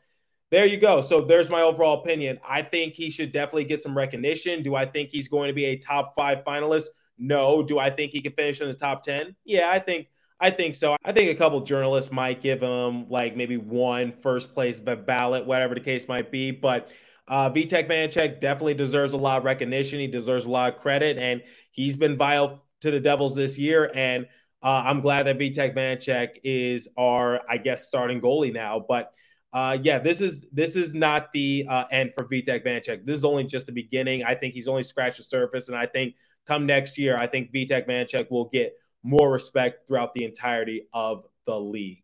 there 0.51 0.65
you 0.65 0.77
go. 0.77 1.01
So, 1.01 1.19
there's 1.19 1.49
my 1.49 1.61
overall 1.61 1.99
opinion. 1.99 2.39
I 2.47 2.61
think 2.61 2.93
he 2.93 3.09
should 3.09 3.33
definitely 3.33 3.65
get 3.65 3.83
some 3.83 3.97
recognition. 3.97 4.63
Do 4.63 4.75
I 4.75 4.85
think 4.85 5.09
he's 5.09 5.27
going 5.27 5.49
to 5.49 5.53
be 5.53 5.65
a 5.65 5.75
top 5.75 6.15
five 6.15 6.45
finalist? 6.45 6.85
No. 7.17 7.61
Do 7.61 7.77
I 7.77 7.89
think 7.89 8.13
he 8.13 8.21
can 8.21 8.31
finish 8.31 8.61
in 8.61 8.67
the 8.67 8.73
top 8.73 9.03
10? 9.03 9.35
Yeah, 9.43 9.69
I 9.69 9.79
think 9.79 10.07
I 10.39 10.49
think 10.51 10.75
so. 10.75 10.97
I 11.03 11.11
think 11.11 11.31
a 11.31 11.35
couple 11.35 11.61
journalists 11.61 12.11
might 12.11 12.41
give 12.41 12.61
him 12.61 13.09
like 13.09 13.37
maybe 13.37 13.57
one 13.57 14.11
first 14.11 14.53
place 14.53 14.79
ballot, 14.79 15.45
whatever 15.45 15.75
the 15.75 15.81
case 15.81 16.07
might 16.07 16.31
be. 16.31 16.51
But 16.51 16.91
uh, 17.27 17.49
Vitek 17.49 17.89
Vanecek 17.89 18.41
definitely 18.41 18.73
deserves 18.73 19.13
a 19.13 19.17
lot 19.17 19.37
of 19.39 19.45
recognition. 19.45 19.99
He 19.99 20.07
deserves 20.07 20.45
a 20.45 20.49
lot 20.49 20.73
of 20.73 20.79
credit, 20.79 21.17
and 21.17 21.41
he's 21.71 21.95
been 21.95 22.17
vital 22.17 22.63
to 22.81 22.91
the 22.91 22.99
Devils 22.99 23.35
this 23.35 23.57
year. 23.57 23.89
And 23.95 24.25
uh, 24.61 24.83
I'm 24.85 25.01
glad 25.01 25.23
that 25.27 25.39
Vitek 25.39 25.75
Vanecek 25.75 26.37
is 26.43 26.89
our, 26.97 27.41
I 27.49 27.57
guess, 27.57 27.87
starting 27.87 28.19
goalie 28.19 28.53
now. 28.53 28.85
But 28.85 29.11
uh, 29.53 29.77
yeah, 29.81 29.99
this 29.99 30.19
is 30.19 30.45
this 30.51 30.75
is 30.75 30.93
not 30.93 31.31
the 31.33 31.65
uh, 31.69 31.85
end 31.89 32.11
for 32.13 32.25
Vitek 32.25 32.65
Vanecek. 32.65 33.05
This 33.05 33.17
is 33.17 33.25
only 33.25 33.45
just 33.45 33.67
the 33.67 33.71
beginning. 33.71 34.23
I 34.25 34.35
think 34.35 34.53
he's 34.53 34.67
only 34.67 34.83
scratched 34.83 35.17
the 35.17 35.23
surface, 35.23 35.69
and 35.69 35.77
I 35.77 35.85
think 35.85 36.15
come 36.45 36.65
next 36.65 36.97
year, 36.97 37.15
I 37.17 37.25
think 37.25 37.53
Vitek 37.53 37.87
Vanecek 37.87 38.29
will 38.29 38.49
get 38.49 38.73
more 39.05 39.31
respect 39.31 39.87
throughout 39.87 40.13
the 40.15 40.25
entirety 40.25 40.87
of 40.91 41.25
the 41.45 41.59
league. 41.59 42.01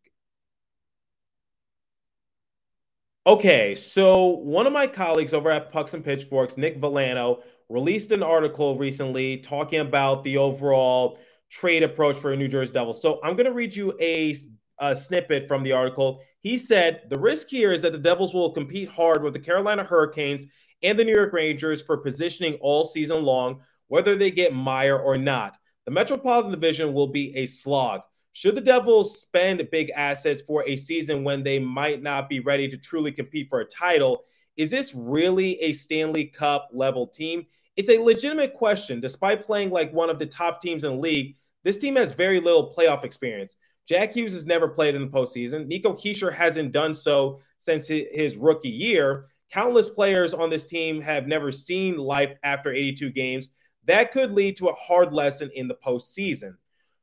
Okay, 3.25 3.75
so 3.75 4.27
one 4.27 4.67
of 4.67 4.73
my 4.73 4.87
colleagues 4.87 5.33
over 5.33 5.49
at 5.49 5.71
Pucks 5.71 5.93
and 5.93 6.05
Pitchforks, 6.05 6.57
Nick 6.57 6.77
Villano, 6.77 7.41
released 7.69 8.11
an 8.11 8.21
article 8.21 8.77
recently 8.77 9.37
talking 9.37 9.79
about 9.79 10.23
the 10.23 10.37
overall 10.37 11.19
trade 11.49 11.83
approach 11.83 12.17
for 12.17 12.35
New 12.35 12.47
Jersey 12.47 12.73
Devils. 12.73 13.01
So 13.01 13.19
I'm 13.23 13.35
going 13.35 13.45
to 13.45 13.51
read 13.51 13.75
you 13.75 13.95
a, 13.99 14.35
a 14.79 14.95
snippet 14.95 15.47
from 15.47 15.63
the 15.63 15.71
article. 15.71 16.21
He 16.39 16.57
said 16.57 17.03
the 17.09 17.19
risk 17.19 17.49
here 17.49 17.71
is 17.71 17.81
that 17.81 17.93
the 17.93 17.99
Devils 17.99 18.33
will 18.33 18.51
compete 18.51 18.89
hard 18.89 19.23
with 19.23 19.33
the 19.33 19.39
Carolina 19.39 19.83
Hurricanes 19.83 20.45
and 20.83 20.97
the 20.97 21.03
New 21.03 21.15
York 21.15 21.33
Rangers 21.33 21.81
for 21.81 21.97
positioning 21.97 22.55
all 22.61 22.83
season 22.83 23.23
long, 23.23 23.61
whether 23.87 24.15
they 24.15 24.31
get 24.31 24.53
Meier 24.53 24.97
or 24.97 25.17
not. 25.17 25.57
The 25.85 25.91
Metropolitan 25.91 26.51
Division 26.51 26.93
will 26.93 27.07
be 27.07 27.35
a 27.35 27.47
slog. 27.47 28.01
Should 28.33 28.55
the 28.55 28.61
Devils 28.61 29.19
spend 29.19 29.67
big 29.71 29.91
assets 29.95 30.41
for 30.41 30.63
a 30.67 30.75
season 30.75 31.23
when 31.23 31.43
they 31.43 31.57
might 31.57 32.03
not 32.03 32.29
be 32.29 32.39
ready 32.39 32.67
to 32.69 32.77
truly 32.77 33.11
compete 33.11 33.47
for 33.49 33.61
a 33.61 33.65
title? 33.65 34.23
Is 34.57 34.69
this 34.69 34.93
really 34.93 35.59
a 35.61 35.73
Stanley 35.73 36.25
Cup 36.25 36.69
level 36.71 37.07
team? 37.07 37.45
It's 37.77 37.89
a 37.89 37.97
legitimate 37.97 38.53
question. 38.53 39.01
Despite 39.01 39.45
playing 39.45 39.71
like 39.71 39.91
one 39.91 40.09
of 40.09 40.19
the 40.19 40.25
top 40.27 40.61
teams 40.61 40.83
in 40.83 40.91
the 40.91 41.01
league, 41.01 41.35
this 41.63 41.79
team 41.79 41.95
has 41.95 42.11
very 42.11 42.39
little 42.39 42.73
playoff 42.77 43.03
experience. 43.03 43.55
Jack 43.87 44.13
Hughes 44.13 44.33
has 44.33 44.45
never 44.45 44.67
played 44.67 44.95
in 44.95 45.01
the 45.01 45.07
postseason. 45.07 45.67
Nico 45.67 45.93
Hischier 45.93 46.31
hasn't 46.31 46.71
done 46.71 46.93
so 46.93 47.41
since 47.57 47.87
his 47.87 48.37
rookie 48.37 48.69
year. 48.69 49.25
countless 49.51 49.89
players 49.89 50.33
on 50.33 50.49
this 50.49 50.67
team 50.67 51.01
have 51.01 51.27
never 51.27 51.51
seen 51.51 51.97
life 51.97 52.31
after 52.43 52.71
82 52.71 53.09
games. 53.09 53.49
That 53.85 54.11
could 54.11 54.31
lead 54.31 54.57
to 54.57 54.67
a 54.67 54.73
hard 54.73 55.13
lesson 55.13 55.49
in 55.53 55.67
the 55.67 55.75
postseason. 55.75 56.55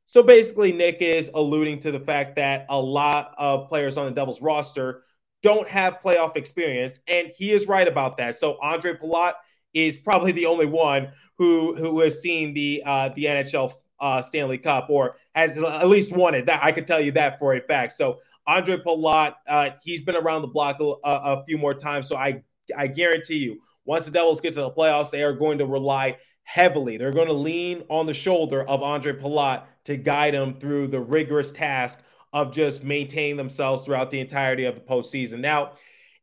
So 0.05 0.23
basically, 0.23 0.71
Nick 0.71 0.97
is 1.01 1.29
alluding 1.33 1.81
to 1.81 1.91
the 1.91 1.99
fact 1.99 2.35
that 2.37 2.65
a 2.69 2.81
lot 2.81 3.35
of 3.37 3.67
players 3.69 3.95
on 3.95 4.05
the 4.05 4.11
Devils 4.11 4.41
roster 4.41 5.03
don't 5.43 5.67
have 5.67 5.99
playoff 6.03 6.35
experience, 6.35 6.99
and 7.07 7.27
he 7.27 7.51
is 7.51 7.67
right 7.67 7.87
about 7.87 8.17
that. 8.17 8.35
So 8.35 8.57
Andre 8.61 8.93
Palat 8.93 9.33
is 9.73 9.99
probably 9.99 10.31
the 10.31 10.47
only 10.47 10.65
one 10.65 11.11
who 11.37 11.75
who 11.75 11.99
has 12.01 12.21
seen 12.21 12.53
the 12.53 12.81
uh, 12.85 13.09
the 13.15 13.25
NHL 13.25 13.73
uh, 13.99 14.21
Stanley 14.21 14.57
Cup 14.57 14.89
or 14.89 15.17
has 15.35 15.57
at 15.57 15.87
least 15.87 16.11
won 16.11 16.35
it. 16.35 16.45
That 16.45 16.63
I 16.63 16.71
could 16.71 16.87
tell 16.87 16.99
you 16.99 17.11
that 17.13 17.39
for 17.39 17.53
a 17.53 17.61
fact. 17.61 17.93
So 17.93 18.19
Andre 18.47 18.77
Palat, 18.77 19.35
uh, 19.47 19.69
he's 19.83 20.01
been 20.01 20.15
around 20.15 20.41
the 20.41 20.47
block 20.47 20.79
a, 20.81 20.95
a, 21.03 21.43
few 21.45 21.57
more 21.57 21.73
times. 21.73 22.07
So 22.07 22.15
I 22.15 22.43
I 22.75 22.87
guarantee 22.87 23.37
you, 23.37 23.61
once 23.85 24.05
the 24.05 24.11
Devils 24.11 24.41
get 24.41 24.53
to 24.55 24.61
the 24.61 24.71
playoffs, 24.71 25.11
they 25.11 25.23
are 25.23 25.33
going 25.33 25.59
to 25.59 25.65
rely 25.65 26.17
heavily. 26.49 26.97
They're 26.97 27.11
going 27.11 27.27
to 27.27 27.33
lean 27.33 27.83
on 27.89 28.07
the 28.07 28.13
shoulder 28.13 28.63
of 28.63 28.81
Andre 28.81 29.13
Palat 29.13 29.65
to 29.83 29.95
guide 29.95 30.33
them 30.33 30.55
through 30.55 30.87
the 30.87 30.99
rigorous 30.99 31.51
task 31.51 32.01
of 32.33 32.51
just 32.51 32.83
maintaining 32.83 33.37
themselves 33.37 33.85
throughout 33.85 34.09
the 34.09 34.19
entirety 34.19 34.65
of 34.65 34.73
the 34.73 34.81
postseason. 34.81 35.41
Now, 35.41 35.73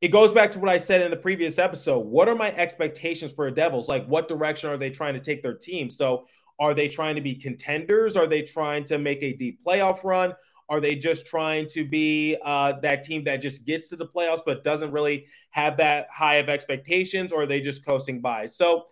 it 0.00 0.09
goes 0.09 0.33
back 0.33 0.50
to 0.52 0.59
what 0.59 0.68
I 0.68 0.78
said 0.78 1.00
in 1.00 1.12
the 1.12 1.16
previous 1.16 1.61
episode. 1.61 2.00
What 2.00 2.28
are 2.28 2.35
my 2.35 2.52
expectations 2.56 3.33
for 3.33 3.49
the 3.49 3.54
Devils? 3.54 3.88
Like, 3.88 4.04
what 4.06 4.26
direction 4.26 4.68
are 4.68 4.76
they 4.76 4.90
trying 4.90 5.14
to 5.14 5.21
take 5.21 5.45
their 5.45 5.54
team? 5.54 5.88
So, 5.90 6.26
are 6.59 6.75
they 6.75 6.88
trying 6.88 7.14
to 7.14 7.21
be 7.21 7.37
contenders? 7.37 8.16
Are 8.16 8.26
they 8.26 8.42
trying 8.42 8.83
to 8.87 8.99
make 8.99 9.23
a 9.23 9.33
deep 9.33 9.62
playoff 9.64 10.02
run? 10.02 10.35
Are 10.68 10.80
they 10.80 10.97
just 10.97 11.25
trying 11.25 11.68
to 11.68 11.85
be 11.85 12.37
uh, 12.42 12.73
that 12.80 13.04
team 13.04 13.23
that 13.25 13.37
just 13.37 13.64
gets 13.64 13.90
to 13.90 13.97
the 13.97 14.06
playoffs 14.06 14.40
but 14.45 14.64
doesn't 14.64 14.90
really 14.90 15.26
have 15.50 15.76
that 15.76 16.09
high 16.11 16.37
of 16.37 16.49
expectations? 16.49 17.30
Or 17.30 17.42
are 17.42 17.47
they 17.47 17.61
just 17.61 17.87
coasting 17.87 18.21
by? 18.21 18.47
So, 18.47 18.87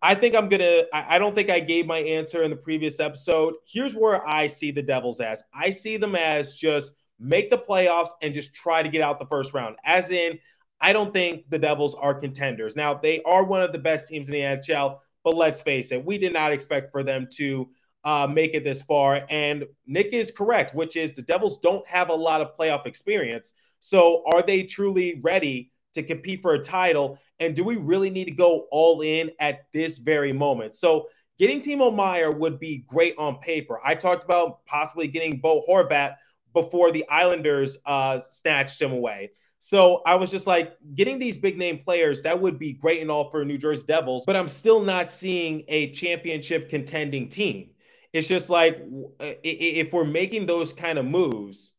I 0.00 0.14
think 0.14 0.36
I'm 0.36 0.48
gonna. 0.48 0.82
I 0.92 1.18
don't 1.18 1.34
think 1.34 1.50
I 1.50 1.58
gave 1.60 1.86
my 1.86 1.98
answer 1.98 2.42
in 2.42 2.50
the 2.50 2.56
previous 2.56 3.00
episode. 3.00 3.54
Here's 3.66 3.94
where 3.94 4.26
I 4.26 4.46
see 4.46 4.70
the 4.70 4.82
Devils 4.82 5.20
as. 5.20 5.42
I 5.52 5.70
see 5.70 5.96
them 5.96 6.14
as 6.14 6.54
just 6.54 6.92
make 7.18 7.50
the 7.50 7.58
playoffs 7.58 8.10
and 8.22 8.32
just 8.32 8.54
try 8.54 8.82
to 8.82 8.88
get 8.88 9.02
out 9.02 9.18
the 9.18 9.26
first 9.26 9.54
round. 9.54 9.76
As 9.84 10.12
in, 10.12 10.38
I 10.80 10.92
don't 10.92 11.12
think 11.12 11.50
the 11.50 11.58
Devils 11.58 11.96
are 11.96 12.14
contenders. 12.14 12.76
Now 12.76 12.94
they 12.94 13.22
are 13.22 13.42
one 13.42 13.62
of 13.62 13.72
the 13.72 13.78
best 13.78 14.08
teams 14.08 14.28
in 14.28 14.34
the 14.34 14.40
NHL, 14.40 14.98
but 15.24 15.34
let's 15.34 15.60
face 15.60 15.90
it, 15.90 16.04
we 16.04 16.16
did 16.16 16.32
not 16.32 16.52
expect 16.52 16.92
for 16.92 17.02
them 17.02 17.26
to 17.32 17.68
uh, 18.04 18.28
make 18.28 18.54
it 18.54 18.62
this 18.62 18.82
far. 18.82 19.26
And 19.28 19.64
Nick 19.84 20.12
is 20.12 20.30
correct, 20.30 20.76
which 20.76 20.94
is 20.94 21.12
the 21.12 21.22
Devils 21.22 21.58
don't 21.58 21.86
have 21.88 22.10
a 22.10 22.14
lot 22.14 22.40
of 22.40 22.56
playoff 22.56 22.86
experience. 22.86 23.52
So 23.80 24.22
are 24.26 24.42
they 24.42 24.62
truly 24.62 25.20
ready? 25.20 25.72
to 25.94 26.02
compete 26.02 26.42
for 26.42 26.54
a 26.54 26.62
title? 26.62 27.18
And 27.40 27.54
do 27.54 27.64
we 27.64 27.76
really 27.76 28.10
need 28.10 28.26
to 28.26 28.34
go 28.34 28.66
all 28.70 29.00
in 29.02 29.30
at 29.38 29.66
this 29.72 29.98
very 29.98 30.32
moment? 30.32 30.74
So, 30.74 31.08
getting 31.38 31.60
Timo 31.60 31.94
Meier 31.94 32.32
would 32.32 32.58
be 32.58 32.84
great 32.86 33.14
on 33.16 33.38
paper. 33.38 33.78
I 33.84 33.94
talked 33.94 34.24
about 34.24 34.64
possibly 34.66 35.06
getting 35.08 35.38
Bo 35.38 35.62
Horvat 35.68 36.16
before 36.52 36.90
the 36.90 37.08
Islanders 37.08 37.78
uh, 37.86 38.20
snatched 38.20 38.82
him 38.82 38.92
away. 38.92 39.30
So 39.60 40.02
I 40.06 40.14
was 40.14 40.30
just 40.30 40.46
like, 40.46 40.76
getting 40.94 41.18
these 41.18 41.36
big 41.36 41.58
name 41.58 41.78
players, 41.78 42.22
that 42.22 42.40
would 42.40 42.58
be 42.58 42.72
great 42.72 43.02
and 43.02 43.10
all 43.10 43.30
for 43.30 43.44
New 43.44 43.58
Jersey 43.58 43.84
Devils, 43.86 44.24
but 44.24 44.36
I'm 44.36 44.48
still 44.48 44.80
not 44.82 45.10
seeing 45.10 45.64
a 45.68 45.90
championship 45.90 46.70
contending 46.70 47.28
team. 47.28 47.70
It's 48.12 48.28
just 48.28 48.50
like, 48.50 48.80
if 49.20 49.92
we're 49.92 50.04
making 50.04 50.46
those 50.46 50.72
kind 50.72 50.98
of 50.98 51.04
moves, 51.04 51.72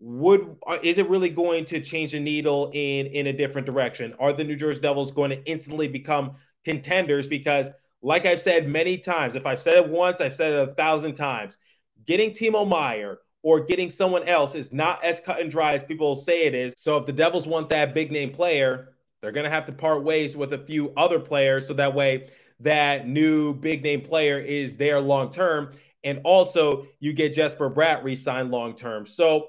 would 0.00 0.56
uh, 0.66 0.78
is 0.82 0.98
it 0.98 1.08
really 1.08 1.28
going 1.28 1.64
to 1.66 1.80
change 1.80 2.12
the 2.12 2.20
needle 2.20 2.70
in 2.72 3.06
in 3.06 3.26
a 3.26 3.32
different 3.32 3.66
direction? 3.66 4.14
Are 4.18 4.32
the 4.32 4.44
New 4.44 4.56
Jersey 4.56 4.80
Devils 4.80 5.10
going 5.10 5.30
to 5.30 5.44
instantly 5.44 5.88
become 5.88 6.32
contenders? 6.64 7.26
Because, 7.26 7.70
like 8.02 8.26
I've 8.26 8.40
said 8.40 8.68
many 8.68 8.98
times, 8.98 9.34
if 9.34 9.46
I've 9.46 9.60
said 9.60 9.76
it 9.76 9.88
once, 9.88 10.20
I've 10.20 10.34
said 10.34 10.52
it 10.52 10.68
a 10.68 10.74
thousand 10.74 11.14
times. 11.14 11.58
Getting 12.06 12.30
Timo 12.30 12.66
Meier 12.66 13.18
or 13.42 13.60
getting 13.60 13.90
someone 13.90 14.24
else 14.28 14.54
is 14.54 14.72
not 14.72 15.02
as 15.04 15.20
cut 15.20 15.40
and 15.40 15.50
dry 15.50 15.74
as 15.74 15.84
people 15.84 16.16
say 16.16 16.46
it 16.46 16.54
is. 16.54 16.74
So 16.76 16.96
if 16.96 17.06
the 17.06 17.12
Devils 17.12 17.46
want 17.46 17.68
that 17.70 17.94
big 17.94 18.12
name 18.12 18.30
player, 18.30 18.94
they're 19.20 19.32
going 19.32 19.44
to 19.44 19.50
have 19.50 19.64
to 19.66 19.72
part 19.72 20.04
ways 20.04 20.36
with 20.36 20.52
a 20.52 20.58
few 20.58 20.92
other 20.96 21.18
players 21.18 21.66
so 21.66 21.74
that 21.74 21.94
way 21.94 22.28
that 22.60 23.06
new 23.06 23.54
big 23.54 23.82
name 23.82 24.00
player 24.00 24.38
is 24.38 24.76
there 24.76 25.00
long 25.00 25.30
term. 25.30 25.72
And 26.04 26.20
also, 26.24 26.86
you 27.00 27.12
get 27.12 27.32
Jesper 27.32 27.68
Bratt 27.68 28.04
re 28.04 28.14
signed 28.14 28.50
long 28.50 28.74
term. 28.74 29.06
So 29.06 29.48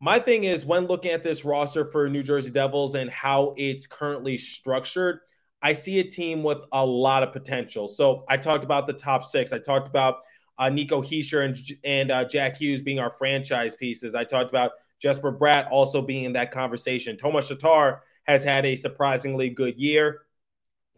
my 0.00 0.18
thing 0.18 0.44
is 0.44 0.64
when 0.64 0.86
looking 0.86 1.10
at 1.10 1.22
this 1.22 1.44
roster 1.44 1.90
for 1.90 2.08
New 2.08 2.22
Jersey 2.22 2.50
Devils 2.50 2.94
and 2.94 3.10
how 3.10 3.54
it's 3.56 3.86
currently 3.86 4.38
structured, 4.38 5.20
I 5.60 5.74
see 5.74 6.00
a 6.00 6.04
team 6.04 6.42
with 6.42 6.64
a 6.72 6.84
lot 6.84 7.22
of 7.22 7.32
potential. 7.32 7.86
So 7.86 8.24
I 8.26 8.38
talked 8.38 8.64
about 8.64 8.86
the 8.86 8.94
top 8.94 9.24
six. 9.24 9.52
I 9.52 9.58
talked 9.58 9.86
about 9.86 10.16
uh, 10.58 10.70
Nico 10.70 11.02
Hischier 11.02 11.44
and, 11.44 11.58
and 11.84 12.10
uh, 12.10 12.24
Jack 12.24 12.58
Hughes 12.58 12.80
being 12.80 12.98
our 12.98 13.10
franchise 13.10 13.76
pieces. 13.76 14.14
I 14.14 14.24
talked 14.24 14.48
about 14.48 14.72
Jesper 15.00 15.32
Bratt 15.32 15.70
also 15.70 16.00
being 16.00 16.24
in 16.24 16.32
that 16.32 16.50
conversation. 16.50 17.18
Tomas 17.18 17.48
Tatar 17.48 18.02
has 18.24 18.42
had 18.42 18.64
a 18.64 18.76
surprisingly 18.76 19.50
good 19.50 19.78
year. 19.78 20.22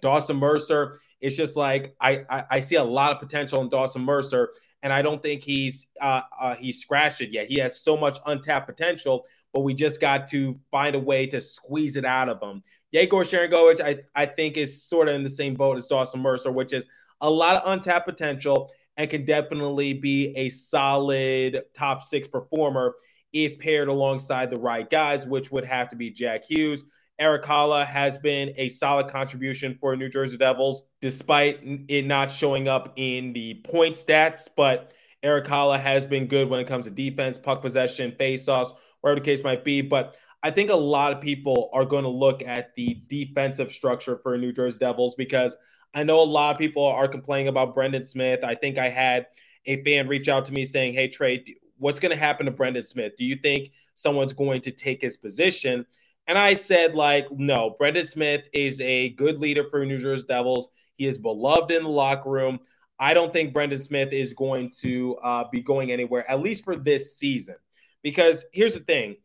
Dawson 0.00 0.36
Mercer, 0.36 0.98
it's 1.20 1.36
just 1.36 1.56
like 1.56 1.94
I, 2.00 2.24
I, 2.28 2.44
I 2.50 2.60
see 2.60 2.76
a 2.76 2.84
lot 2.84 3.12
of 3.12 3.20
potential 3.20 3.60
in 3.62 3.68
Dawson 3.68 4.02
Mercer 4.02 4.50
and 4.82 4.92
I 4.92 5.02
don't 5.02 5.22
think 5.22 5.42
he's 5.42 5.86
uh, 6.00 6.22
uh, 6.38 6.54
he's 6.54 6.80
scratched 6.80 7.20
it 7.20 7.30
yet. 7.30 7.46
He 7.46 7.56
has 7.58 7.80
so 7.80 7.96
much 7.96 8.18
untapped 8.26 8.66
potential, 8.66 9.26
but 9.52 9.60
we 9.60 9.74
just 9.74 10.00
got 10.00 10.26
to 10.28 10.58
find 10.70 10.94
a 10.94 10.98
way 10.98 11.26
to 11.28 11.40
squeeze 11.40 11.96
it 11.96 12.04
out 12.04 12.28
of 12.28 12.42
him. 12.42 12.62
Yegor 12.90 13.24
Sharangovich, 13.24 13.80
I, 13.80 14.00
I 14.14 14.26
think, 14.26 14.56
is 14.56 14.84
sort 14.84 15.08
of 15.08 15.14
in 15.14 15.22
the 15.22 15.30
same 15.30 15.54
boat 15.54 15.78
as 15.78 15.86
Dawson 15.86 16.20
Mercer, 16.20 16.52
which 16.52 16.72
is 16.72 16.86
a 17.20 17.30
lot 17.30 17.56
of 17.56 17.62
untapped 17.72 18.06
potential 18.06 18.70
and 18.96 19.08
can 19.08 19.24
definitely 19.24 19.94
be 19.94 20.36
a 20.36 20.48
solid 20.50 21.62
top 21.74 22.02
six 22.02 22.28
performer 22.28 22.94
if 23.32 23.58
paired 23.58 23.88
alongside 23.88 24.50
the 24.50 24.58
right 24.58 24.90
guys, 24.90 25.26
which 25.26 25.50
would 25.50 25.64
have 25.64 25.88
to 25.88 25.96
be 25.96 26.10
Jack 26.10 26.44
Hughes. 26.44 26.84
Erik 27.22 27.44
Haula 27.44 27.86
has 27.86 28.18
been 28.18 28.52
a 28.56 28.68
solid 28.68 29.06
contribution 29.06 29.78
for 29.80 29.94
New 29.94 30.08
Jersey 30.08 30.36
Devils, 30.36 30.90
despite 31.00 31.60
it 31.86 32.04
not 32.04 32.32
showing 32.32 32.66
up 32.66 32.94
in 32.96 33.32
the 33.32 33.62
point 33.62 33.94
stats. 33.94 34.48
But 34.56 34.92
Erik 35.22 35.44
Haula 35.44 35.78
has 35.78 36.04
been 36.04 36.26
good 36.26 36.50
when 36.50 36.58
it 36.58 36.66
comes 36.66 36.86
to 36.86 36.90
defense, 36.90 37.38
puck 37.38 37.62
possession, 37.62 38.10
faceoffs, 38.18 38.72
whatever 39.02 39.20
the 39.20 39.24
case 39.24 39.44
might 39.44 39.62
be. 39.64 39.82
But 39.82 40.16
I 40.42 40.50
think 40.50 40.70
a 40.70 40.74
lot 40.74 41.12
of 41.12 41.20
people 41.20 41.70
are 41.72 41.84
going 41.84 42.02
to 42.02 42.10
look 42.10 42.42
at 42.42 42.74
the 42.74 43.00
defensive 43.06 43.70
structure 43.70 44.18
for 44.20 44.36
New 44.36 44.52
Jersey 44.52 44.80
Devils 44.80 45.14
because 45.14 45.56
I 45.94 46.02
know 46.02 46.20
a 46.20 46.24
lot 46.24 46.56
of 46.56 46.58
people 46.58 46.84
are 46.84 47.06
complaining 47.06 47.46
about 47.46 47.72
Brendan 47.72 48.02
Smith. 48.02 48.40
I 48.42 48.56
think 48.56 48.78
I 48.78 48.88
had 48.88 49.26
a 49.64 49.80
fan 49.84 50.08
reach 50.08 50.26
out 50.28 50.46
to 50.46 50.52
me 50.52 50.64
saying, 50.64 50.94
Hey, 50.94 51.06
Trey, 51.06 51.44
what's 51.78 52.00
going 52.00 52.10
to 52.10 52.18
happen 52.18 52.46
to 52.46 52.52
Brendan 52.52 52.82
Smith? 52.82 53.12
Do 53.16 53.24
you 53.24 53.36
think 53.36 53.70
someone's 53.94 54.32
going 54.32 54.62
to 54.62 54.72
take 54.72 55.00
his 55.00 55.16
position? 55.16 55.86
And 56.26 56.38
I 56.38 56.54
said, 56.54 56.94
like, 56.94 57.26
no, 57.30 57.74
Brendan 57.78 58.06
Smith 58.06 58.44
is 58.52 58.80
a 58.80 59.10
good 59.10 59.38
leader 59.38 59.64
for 59.68 59.84
New 59.84 59.98
Jersey 59.98 60.24
Devils. 60.28 60.68
He 60.96 61.06
is 61.06 61.18
beloved 61.18 61.70
in 61.72 61.82
the 61.82 61.88
locker 61.88 62.30
room. 62.30 62.60
I 62.98 63.14
don't 63.14 63.32
think 63.32 63.52
Brendan 63.52 63.80
Smith 63.80 64.12
is 64.12 64.32
going 64.32 64.70
to 64.82 65.16
uh, 65.16 65.44
be 65.50 65.60
going 65.60 65.90
anywhere, 65.90 66.30
at 66.30 66.40
least 66.40 66.64
for 66.64 66.76
this 66.76 67.16
season. 67.16 67.56
Because 68.02 68.44
here's 68.52 68.74
the 68.74 68.84
thing 68.84 69.16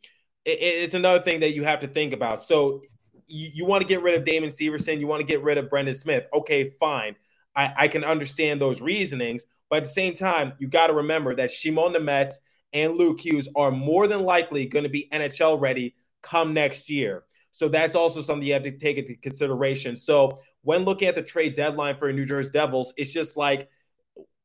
it, 0.45 0.57
it's 0.59 0.95
another 0.95 1.23
thing 1.23 1.41
that 1.41 1.53
you 1.53 1.63
have 1.63 1.81
to 1.81 1.87
think 1.87 2.13
about. 2.13 2.43
So 2.43 2.81
you, 3.27 3.49
you 3.53 3.65
want 3.65 3.83
to 3.83 3.87
get 3.87 4.01
rid 4.01 4.15
of 4.15 4.25
Damon 4.25 4.49
Severson, 4.49 4.99
you 4.99 5.07
want 5.07 5.21
to 5.21 5.27
get 5.27 5.43
rid 5.43 5.57
of 5.57 5.69
Brendan 5.69 5.95
Smith. 5.95 6.25
Okay, 6.33 6.71
fine. 6.79 7.15
I, 7.55 7.73
I 7.77 7.87
can 7.87 8.03
understand 8.03 8.61
those 8.61 8.81
reasonings. 8.81 9.45
But 9.69 9.77
at 9.77 9.83
the 9.83 9.89
same 9.89 10.13
time, 10.13 10.53
you 10.59 10.67
got 10.67 10.87
to 10.87 10.93
remember 10.93 11.35
that 11.35 11.51
Shimon 11.51 11.93
Nemec 11.93 12.31
and 12.73 12.97
Luke 12.97 13.19
Hughes 13.19 13.49
are 13.55 13.71
more 13.71 14.07
than 14.07 14.23
likely 14.23 14.65
going 14.65 14.83
to 14.83 14.89
be 14.89 15.09
NHL 15.11 15.59
ready 15.59 15.95
come 16.21 16.53
next 16.53 16.89
year. 16.89 17.23
So 17.51 17.67
that's 17.67 17.95
also 17.95 18.21
something 18.21 18.45
you 18.45 18.53
have 18.53 18.63
to 18.63 18.77
take 18.77 18.97
into 18.97 19.15
consideration. 19.15 19.97
So 19.97 20.39
when 20.61 20.83
looking 20.83 21.07
at 21.07 21.15
the 21.15 21.23
trade 21.23 21.55
deadline 21.55 21.97
for 21.97 22.11
New 22.13 22.25
Jersey 22.25 22.51
Devils, 22.51 22.93
it's 22.97 23.11
just 23.11 23.37
like 23.37 23.69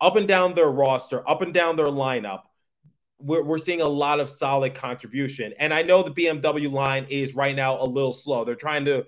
up 0.00 0.16
and 0.16 0.26
down 0.26 0.54
their 0.54 0.70
roster, 0.70 1.28
up 1.28 1.42
and 1.42 1.52
down 1.52 1.76
their 1.76 1.86
lineup. 1.86 2.42
We're, 3.18 3.42
we're 3.44 3.58
seeing 3.58 3.82
a 3.82 3.88
lot 3.88 4.18
of 4.18 4.28
solid 4.28 4.74
contribution. 4.74 5.52
And 5.58 5.74
I 5.74 5.82
know 5.82 6.02
the 6.02 6.10
BMW 6.10 6.70
line 6.72 7.06
is 7.08 7.34
right 7.34 7.54
now 7.54 7.80
a 7.80 7.84
little 7.84 8.12
slow. 8.12 8.44
They're 8.44 8.54
trying 8.54 8.84
to 8.86 9.04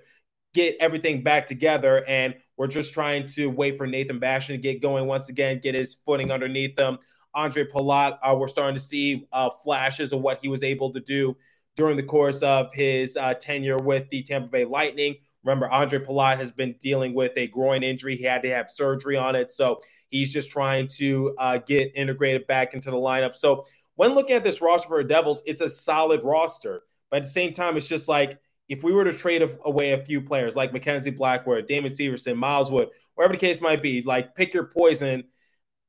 get 0.53 0.77
everything 0.79 1.23
back 1.23 1.45
together. 1.45 2.05
And 2.05 2.35
we're 2.57 2.67
just 2.67 2.93
trying 2.93 3.27
to 3.29 3.47
wait 3.47 3.77
for 3.77 3.87
Nathan 3.87 4.19
Bastian 4.19 4.55
to 4.55 4.61
get 4.61 4.81
going 4.81 5.07
once 5.07 5.29
again, 5.29 5.59
get 5.61 5.75
his 5.75 5.95
footing 6.05 6.31
underneath 6.31 6.75
them. 6.75 6.99
Andre 7.33 7.65
Palat, 7.65 8.17
uh, 8.23 8.35
we're 8.37 8.47
starting 8.47 8.75
to 8.75 8.81
see 8.81 9.27
uh, 9.33 9.49
flashes 9.63 10.13
of 10.13 10.21
what 10.21 10.39
he 10.41 10.47
was 10.47 10.63
able 10.63 10.93
to 10.93 11.01
do 11.01 11.35
during 11.75 11.97
the 11.97 12.03
course 12.03 12.41
of 12.41 12.73
his 12.73 13.17
uh, 13.17 13.33
tenure 13.33 13.77
with 13.77 14.09
the 14.09 14.23
Tampa 14.23 14.47
Bay 14.47 14.65
Lightning. 14.65 15.15
Remember, 15.43 15.69
Andre 15.69 15.99
Palat 15.99 16.37
has 16.37 16.51
been 16.51 16.75
dealing 16.81 17.13
with 17.13 17.33
a 17.37 17.47
groin 17.47 17.83
injury. 17.83 18.15
He 18.15 18.23
had 18.23 18.41
to 18.43 18.49
have 18.49 18.69
surgery 18.69 19.15
on 19.15 19.35
it. 19.35 19.51
So 19.51 19.81
he's 20.09 20.33
just 20.33 20.49
trying 20.49 20.87
to 20.97 21.35
uh, 21.37 21.57
get 21.59 21.91
integrated 21.95 22.47
back 22.47 22.73
into 22.73 22.89
the 22.89 22.97
lineup. 22.97 23.35
So 23.35 23.65
when 23.95 24.15
looking 24.15 24.35
at 24.35 24.43
this 24.43 24.61
roster 24.61 24.87
for 24.87 25.03
the 25.03 25.07
Devils, 25.07 25.43
it's 25.45 25.61
a 25.61 25.69
solid 25.69 26.21
roster. 26.23 26.83
But 27.09 27.17
at 27.17 27.23
the 27.23 27.29
same 27.29 27.53
time, 27.53 27.77
it's 27.77 27.87
just 27.87 28.07
like 28.07 28.39
if 28.67 28.83
we 28.83 28.91
were 28.91 29.03
to 29.03 29.13
trade 29.13 29.47
away 29.63 29.91
a 29.91 30.03
few 30.03 30.21
players 30.21 30.55
like 30.55 30.73
Mackenzie 30.73 31.11
Blackwood, 31.11 31.67
Damon 31.67 31.91
Severson, 31.91 32.35
Miles 32.35 32.71
Wood, 32.71 32.89
whatever 33.13 33.33
the 33.33 33.39
case 33.39 33.61
might 33.61 33.81
be, 33.81 34.01
like 34.01 34.35
pick 34.35 34.53
your 34.53 34.65
poison. 34.65 35.23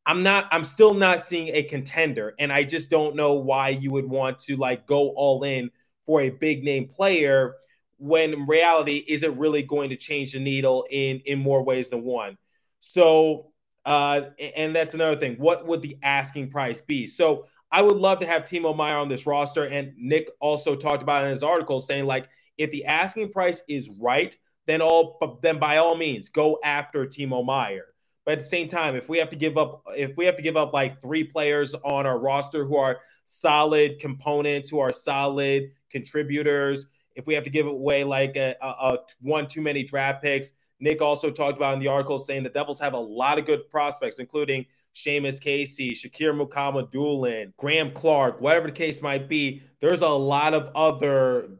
I'm 0.06 0.22
not, 0.22 0.46
I'm 0.52 0.64
still 0.64 0.94
not 0.94 1.20
seeing 1.20 1.48
a 1.48 1.64
contender. 1.64 2.34
And 2.38 2.52
I 2.52 2.62
just 2.62 2.90
don't 2.90 3.16
know 3.16 3.34
why 3.34 3.70
you 3.70 3.90
would 3.90 4.08
want 4.08 4.38
to 4.40 4.56
like 4.56 4.86
go 4.86 5.10
all 5.10 5.42
in 5.42 5.70
for 6.06 6.20
a 6.22 6.30
big 6.30 6.62
name 6.62 6.88
player 6.88 7.56
when 7.98 8.32
in 8.32 8.46
reality, 8.46 9.04
is 9.08 9.22
it 9.22 9.36
really 9.36 9.62
going 9.62 9.90
to 9.90 9.96
change 9.96 10.32
the 10.32 10.40
needle 10.40 10.86
in 10.90 11.20
in 11.26 11.38
more 11.38 11.62
ways 11.62 11.90
than 11.90 12.02
one? 12.02 12.36
So, 12.80 13.52
uh, 13.84 14.22
and 14.38 14.74
that's 14.74 14.94
another 14.94 15.18
thing. 15.18 15.36
What 15.36 15.66
would 15.66 15.82
the 15.82 15.98
asking 16.02 16.50
price 16.50 16.80
be? 16.80 17.06
So 17.06 17.46
I 17.70 17.82
would 17.82 17.96
love 17.96 18.20
to 18.20 18.26
have 18.26 18.42
Timo 18.42 18.76
Meier 18.76 18.98
on 18.98 19.08
this 19.08 19.26
roster. 19.26 19.64
And 19.64 19.92
Nick 19.96 20.28
also 20.40 20.76
talked 20.76 21.02
about 21.02 21.24
in 21.24 21.30
his 21.30 21.42
article 21.42 21.80
saying 21.80 22.06
like 22.06 22.28
if 22.58 22.70
the 22.70 22.84
asking 22.84 23.32
price 23.32 23.62
is 23.68 23.88
right, 23.88 24.36
then 24.66 24.80
all 24.82 25.38
then 25.42 25.58
by 25.58 25.78
all 25.78 25.96
means 25.96 26.28
go 26.28 26.58
after 26.62 27.06
Timo 27.06 27.44
Meier. 27.44 27.86
But 28.26 28.32
at 28.32 28.38
the 28.40 28.44
same 28.44 28.66
time, 28.66 28.96
if 28.96 29.08
we 29.08 29.18
have 29.18 29.30
to 29.30 29.36
give 29.36 29.56
up, 29.56 29.84
if 29.96 30.16
we 30.16 30.26
have 30.26 30.36
to 30.36 30.42
give 30.42 30.56
up 30.56 30.74
like 30.74 31.00
three 31.00 31.22
players 31.22 31.74
on 31.76 32.06
our 32.06 32.18
roster 32.18 32.64
who 32.64 32.76
are 32.76 32.98
solid 33.24 34.00
components, 34.00 34.68
who 34.68 34.80
are 34.80 34.92
solid 34.92 35.70
contributors, 35.90 36.86
if 37.14 37.28
we 37.28 37.34
have 37.34 37.44
to 37.44 37.50
give 37.50 37.66
away 37.68 38.02
like 38.02 38.36
a, 38.36 38.56
a, 38.60 38.66
a 38.66 38.98
one 39.20 39.46
too 39.46 39.62
many 39.62 39.84
draft 39.84 40.22
picks, 40.22 40.50
Nick 40.80 41.00
also 41.00 41.30
talked 41.30 41.56
about 41.56 41.74
in 41.74 41.80
the 41.80 41.86
article 41.86 42.18
saying 42.18 42.42
the 42.42 42.50
Devils 42.50 42.80
have 42.80 42.94
a 42.94 42.98
lot 42.98 43.38
of 43.38 43.46
good 43.46 43.70
prospects, 43.70 44.18
including 44.18 44.66
Seamus 44.94 45.40
Casey, 45.40 45.92
Shakir 45.92 46.36
Mukhamadullin, 46.36 47.54
Graeme 47.56 47.92
Clarke, 47.92 48.40
whatever 48.40 48.66
the 48.66 48.72
case 48.72 49.00
might 49.02 49.28
be. 49.28 49.62
There's 49.80 50.02
a 50.02 50.08
lot 50.08 50.52
of 50.52 50.70
other 50.74 51.50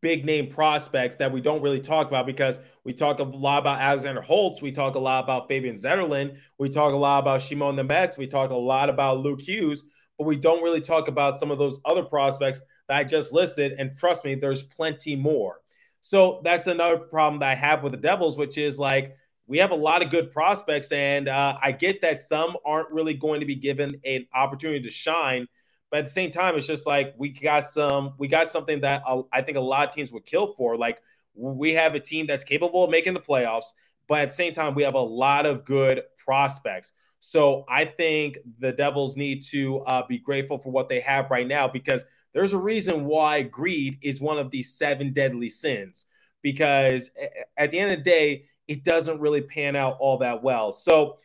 big 0.00 0.24
name 0.24 0.48
prospects 0.48 1.16
that 1.16 1.32
we 1.32 1.40
don't 1.40 1.62
really 1.62 1.80
talk 1.80 2.08
about 2.08 2.26
because 2.26 2.60
we 2.84 2.92
talk 2.92 3.18
a 3.18 3.24
lot 3.24 3.58
about 3.58 3.80
Alexander 3.80 4.20
Holtz, 4.20 4.60
we 4.62 4.72
talk 4.72 4.94
a 4.94 4.98
lot 4.98 5.24
about 5.24 5.48
Fabian 5.48 5.76
Zetterlund, 5.76 6.38
we 6.58 6.68
talk 6.68 6.92
a 6.92 6.96
lot 6.96 7.18
about 7.18 7.42
Shimon 7.42 7.76
Nemec, 7.76 8.18
we 8.18 8.26
talk 8.26 8.50
a 8.50 8.56
lot 8.56 8.88
about 8.88 9.20
Luke 9.20 9.40
Hughes, 9.40 9.84
but 10.18 10.26
we 10.26 10.36
don't 10.36 10.62
really 10.62 10.80
talk 10.80 11.08
about 11.08 11.38
some 11.38 11.50
of 11.50 11.58
those 11.58 11.80
other 11.84 12.02
prospects 12.02 12.62
that 12.88 12.96
I 12.98 13.04
just 13.04 13.32
listed. 13.32 13.72
And 13.78 13.96
trust 13.96 14.24
me, 14.24 14.34
there's 14.34 14.62
plenty 14.62 15.16
more. 15.16 15.60
So 16.00 16.40
that's 16.44 16.66
another 16.66 16.98
problem 16.98 17.40
that 17.40 17.50
I 17.50 17.54
have 17.54 17.82
with 17.82 17.92
the 17.92 17.98
Devils, 17.98 18.38
which 18.38 18.58
is 18.58 18.78
like 18.78 19.16
we 19.46 19.58
have 19.58 19.70
a 19.70 19.76
lot 19.76 20.04
of 20.04 20.10
good 20.10 20.30
prospects, 20.30 20.90
and 20.92 21.28
uh, 21.28 21.56
I 21.62 21.72
get 21.72 22.02
that 22.02 22.20
some 22.20 22.56
aren't 22.64 22.90
really 22.90 23.14
going 23.14 23.40
to 23.40 23.46
be 23.46 23.54
given 23.54 24.00
an 24.04 24.26
opportunity 24.34 24.82
to 24.82 24.90
shine. 24.90 25.46
But 25.90 26.00
at 26.00 26.04
the 26.06 26.10
same 26.10 26.30
time, 26.30 26.56
it's 26.56 26.66
just 26.66 26.86
like 26.86 27.14
we 27.16 27.28
got 27.28 27.70
some, 27.70 28.14
we 28.18 28.28
got 28.28 28.48
something 28.48 28.80
that 28.80 29.02
I 29.32 29.42
think 29.42 29.56
a 29.56 29.60
lot 29.60 29.88
of 29.88 29.94
teams 29.94 30.10
would 30.12 30.26
kill 30.26 30.54
for. 30.54 30.76
Like 30.76 31.00
we 31.34 31.74
have 31.74 31.94
a 31.94 32.00
team 32.00 32.26
that's 32.26 32.44
capable 32.44 32.84
of 32.84 32.90
making 32.90 33.14
the 33.14 33.20
playoffs, 33.20 33.66
but 34.08 34.20
at 34.20 34.30
the 34.30 34.36
same 34.36 34.52
time, 34.52 34.74
we 34.74 34.82
have 34.82 34.94
a 34.94 35.00
lot 35.00 35.46
of 35.46 35.64
good 35.64 36.02
prospects. 36.18 36.92
So 37.20 37.64
I 37.68 37.84
think 37.84 38.38
the 38.58 38.72
Devils 38.72 39.16
need 39.16 39.42
to 39.46 39.80
uh, 39.80 40.06
be 40.06 40.18
grateful 40.18 40.58
for 40.58 40.70
what 40.70 40.88
they 40.88 41.00
have 41.00 41.30
right 41.30 41.46
now 41.46 41.66
because 41.66 42.04
there's 42.32 42.52
a 42.52 42.58
reason 42.58 43.04
why 43.04 43.42
greed 43.42 43.98
is 44.02 44.20
one 44.20 44.38
of 44.38 44.50
these 44.50 44.74
seven 44.74 45.12
deadly 45.12 45.48
sins. 45.48 46.04
Because 46.42 47.10
at 47.56 47.70
the 47.70 47.78
end 47.78 47.90
of 47.90 47.98
the 47.98 48.04
day, 48.04 48.44
it 48.68 48.84
doesn't 48.84 49.20
really 49.20 49.40
pan 49.40 49.74
out 49.74 49.96
all 49.98 50.18
that 50.18 50.42
well. 50.42 50.70
So 50.70 51.18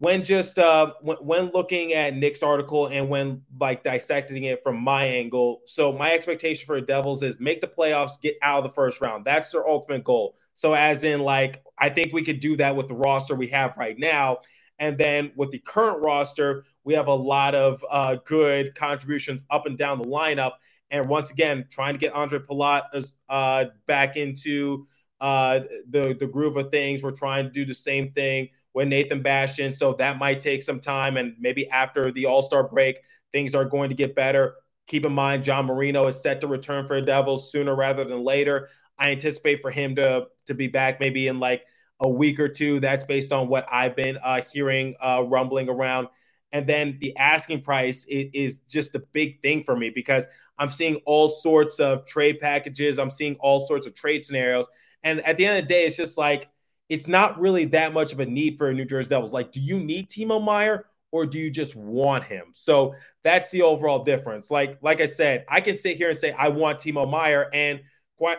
when 0.00 0.24
just 0.24 0.58
uh, 0.58 0.94
when, 1.02 1.18
when 1.18 1.50
looking 1.52 1.92
at 1.92 2.16
Nick's 2.16 2.42
article 2.42 2.86
and 2.86 3.08
when 3.10 3.42
like 3.60 3.84
dissecting 3.84 4.44
it 4.44 4.62
from 4.62 4.80
my 4.82 5.04
angle, 5.04 5.60
so 5.66 5.92
my 5.92 6.12
expectation 6.12 6.66
for 6.66 6.80
the 6.80 6.86
Devils 6.86 7.22
is 7.22 7.38
make 7.38 7.60
the 7.60 7.66
playoffs, 7.66 8.18
get 8.20 8.36
out 8.40 8.58
of 8.58 8.64
the 8.64 8.74
first 8.74 9.02
round. 9.02 9.26
That's 9.26 9.52
their 9.52 9.68
ultimate 9.68 10.02
goal. 10.02 10.36
So 10.54 10.72
as 10.72 11.04
in 11.04 11.20
like 11.20 11.62
I 11.78 11.90
think 11.90 12.14
we 12.14 12.24
could 12.24 12.40
do 12.40 12.56
that 12.56 12.74
with 12.74 12.88
the 12.88 12.94
roster 12.94 13.34
we 13.34 13.48
have 13.48 13.76
right 13.76 13.98
now. 13.98 14.38
And 14.78 14.96
then 14.96 15.32
with 15.36 15.50
the 15.50 15.58
current 15.58 16.00
roster, 16.00 16.64
we 16.82 16.94
have 16.94 17.08
a 17.08 17.14
lot 17.14 17.54
of 17.54 17.84
uh, 17.90 18.16
good 18.24 18.74
contributions 18.74 19.42
up 19.50 19.66
and 19.66 19.76
down 19.76 19.98
the 19.98 20.06
lineup. 20.06 20.52
And 20.90 21.10
once 21.10 21.30
again, 21.30 21.66
trying 21.70 21.92
to 21.92 21.98
get 21.98 22.14
Andre 22.14 22.38
Palat 22.38 23.12
uh, 23.28 23.66
back 23.86 24.16
into 24.16 24.86
uh, 25.20 25.60
the 25.90 26.16
the 26.18 26.26
groove 26.26 26.56
of 26.56 26.70
things. 26.70 27.02
We're 27.02 27.10
trying 27.10 27.44
to 27.44 27.50
do 27.50 27.66
the 27.66 27.74
same 27.74 28.12
thing 28.12 28.48
with 28.74 28.88
Nathan 28.88 29.22
Bastian. 29.22 29.72
So 29.72 29.94
that 29.94 30.18
might 30.18 30.40
take 30.40 30.62
some 30.62 30.80
time. 30.80 31.16
And 31.16 31.34
maybe 31.38 31.68
after 31.68 32.12
the 32.12 32.26
All 32.26 32.42
Star 32.42 32.68
break, 32.68 32.98
things 33.32 33.54
are 33.54 33.64
going 33.64 33.90
to 33.90 33.94
get 33.94 34.14
better. 34.14 34.56
Keep 34.86 35.06
in 35.06 35.12
mind, 35.12 35.44
John 35.44 35.66
Marino 35.66 36.06
is 36.06 36.20
set 36.20 36.40
to 36.40 36.46
return 36.46 36.86
for 36.86 37.00
the 37.00 37.06
Devils 37.06 37.52
sooner 37.52 37.74
rather 37.74 38.04
than 38.04 38.24
later. 38.24 38.68
I 38.98 39.10
anticipate 39.10 39.62
for 39.62 39.70
him 39.70 39.96
to 39.96 40.26
to 40.46 40.54
be 40.54 40.66
back 40.66 41.00
maybe 41.00 41.28
in 41.28 41.40
like 41.40 41.64
a 42.00 42.08
week 42.08 42.40
or 42.40 42.48
two. 42.48 42.80
That's 42.80 43.04
based 43.04 43.32
on 43.32 43.48
what 43.48 43.66
I've 43.70 43.96
been 43.96 44.18
uh, 44.22 44.42
hearing 44.52 44.94
uh, 45.00 45.24
rumbling 45.26 45.68
around. 45.68 46.08
And 46.52 46.66
then 46.66 46.98
the 47.00 47.16
asking 47.16 47.62
price 47.62 48.04
is, 48.06 48.30
is, 48.34 48.58
just 48.68 48.92
the 48.92 48.98
big 49.12 49.40
thing 49.40 49.62
for 49.62 49.76
me 49.76 49.90
because 49.90 50.26
I'm 50.58 50.68
seeing 50.68 50.96
all 51.06 51.28
sorts 51.28 51.78
of 51.78 52.06
trade 52.06 52.40
packages. 52.40 52.98
I'm 52.98 53.10
seeing 53.10 53.36
all 53.36 53.60
sorts 53.60 53.86
of 53.86 53.94
trade 53.94 54.24
scenarios. 54.24 54.66
And 55.04 55.24
at 55.24 55.36
the 55.36 55.46
end 55.46 55.58
of 55.58 55.64
the 55.64 55.68
day, 55.68 55.86
it's 55.86 55.96
just 55.96 56.18
like 56.18 56.48
it's 56.90 57.06
not 57.06 57.40
really 57.40 57.66
that 57.66 57.94
much 57.94 58.12
of 58.12 58.18
a 58.18 58.26
need 58.26 58.58
for 58.58 58.68
a 58.68 58.74
New 58.74 58.84
Jersey 58.84 59.08
Devils. 59.08 59.32
Like, 59.32 59.52
do 59.52 59.60
you 59.60 59.78
need 59.78 60.10
Timo 60.10 60.44
Meier 60.44 60.86
or 61.12 61.24
do 61.24 61.38
you 61.38 61.48
just 61.48 61.76
want 61.76 62.24
him? 62.24 62.46
So 62.52 62.96
that's 63.22 63.50
the 63.52 63.62
overall 63.62 64.02
difference. 64.02 64.50
Like, 64.50 64.76
like 64.82 65.00
I 65.00 65.06
said, 65.06 65.46
I 65.48 65.60
can 65.60 65.76
sit 65.76 65.96
here 65.96 66.10
and 66.10 66.18
say 66.18 66.32
I 66.32 66.48
want 66.48 66.80
Timo 66.80 67.08
Meier, 67.08 67.48
and 67.54 67.80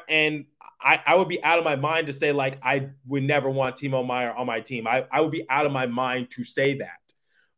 and 0.10 0.46
I, 0.80 1.00
I 1.06 1.16
would 1.16 1.30
be 1.30 1.44
out 1.44 1.58
of 1.60 1.66
my 1.66 1.76
mind 1.76 2.08
to 2.08 2.14
say 2.14 2.32
like 2.32 2.60
I 2.64 2.90
would 3.08 3.24
never 3.24 3.50
want 3.50 3.78
Timo 3.78 4.06
Meier 4.06 4.32
on 4.34 4.46
my 4.46 4.60
team. 4.60 4.86
I, 4.86 5.06
I 5.12 5.22
would 5.22 5.32
be 5.32 5.50
out 5.50 5.66
of 5.66 5.72
my 5.72 5.88
mind 5.88 6.30
to 6.32 6.44
say 6.44 6.78
that. 6.80 6.90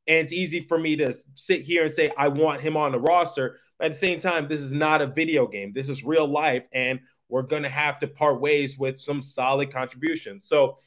And 0.07 0.19
it's 0.19 0.33
easy 0.33 0.61
for 0.61 0.77
me 0.77 0.95
to 0.97 1.13
sit 1.33 1.61
here 1.61 1.85
and 1.85 1.93
say 1.93 2.11
I 2.17 2.27
want 2.27 2.61
him 2.61 2.77
on 2.77 2.91
the 2.91 2.99
roster. 2.99 3.57
But 3.77 3.85
at 3.85 3.91
the 3.91 3.97
same 3.97 4.19
time, 4.19 4.47
this 4.47 4.61
is 4.61 4.73
not 4.73 5.01
a 5.01 5.07
video 5.07 5.47
game. 5.47 5.73
This 5.73 5.89
is 5.89 6.03
real 6.03 6.27
life. 6.27 6.67
And 6.73 6.99
we're 7.33 7.41
going 7.41 7.63
to 7.63 7.69
have 7.69 7.97
to 7.97 8.07
part 8.07 8.39
ways 8.39 8.77
with 8.77 8.99
some 8.99 9.19
solid 9.19 9.73
contributions. 9.73 10.45
So, 10.45 10.77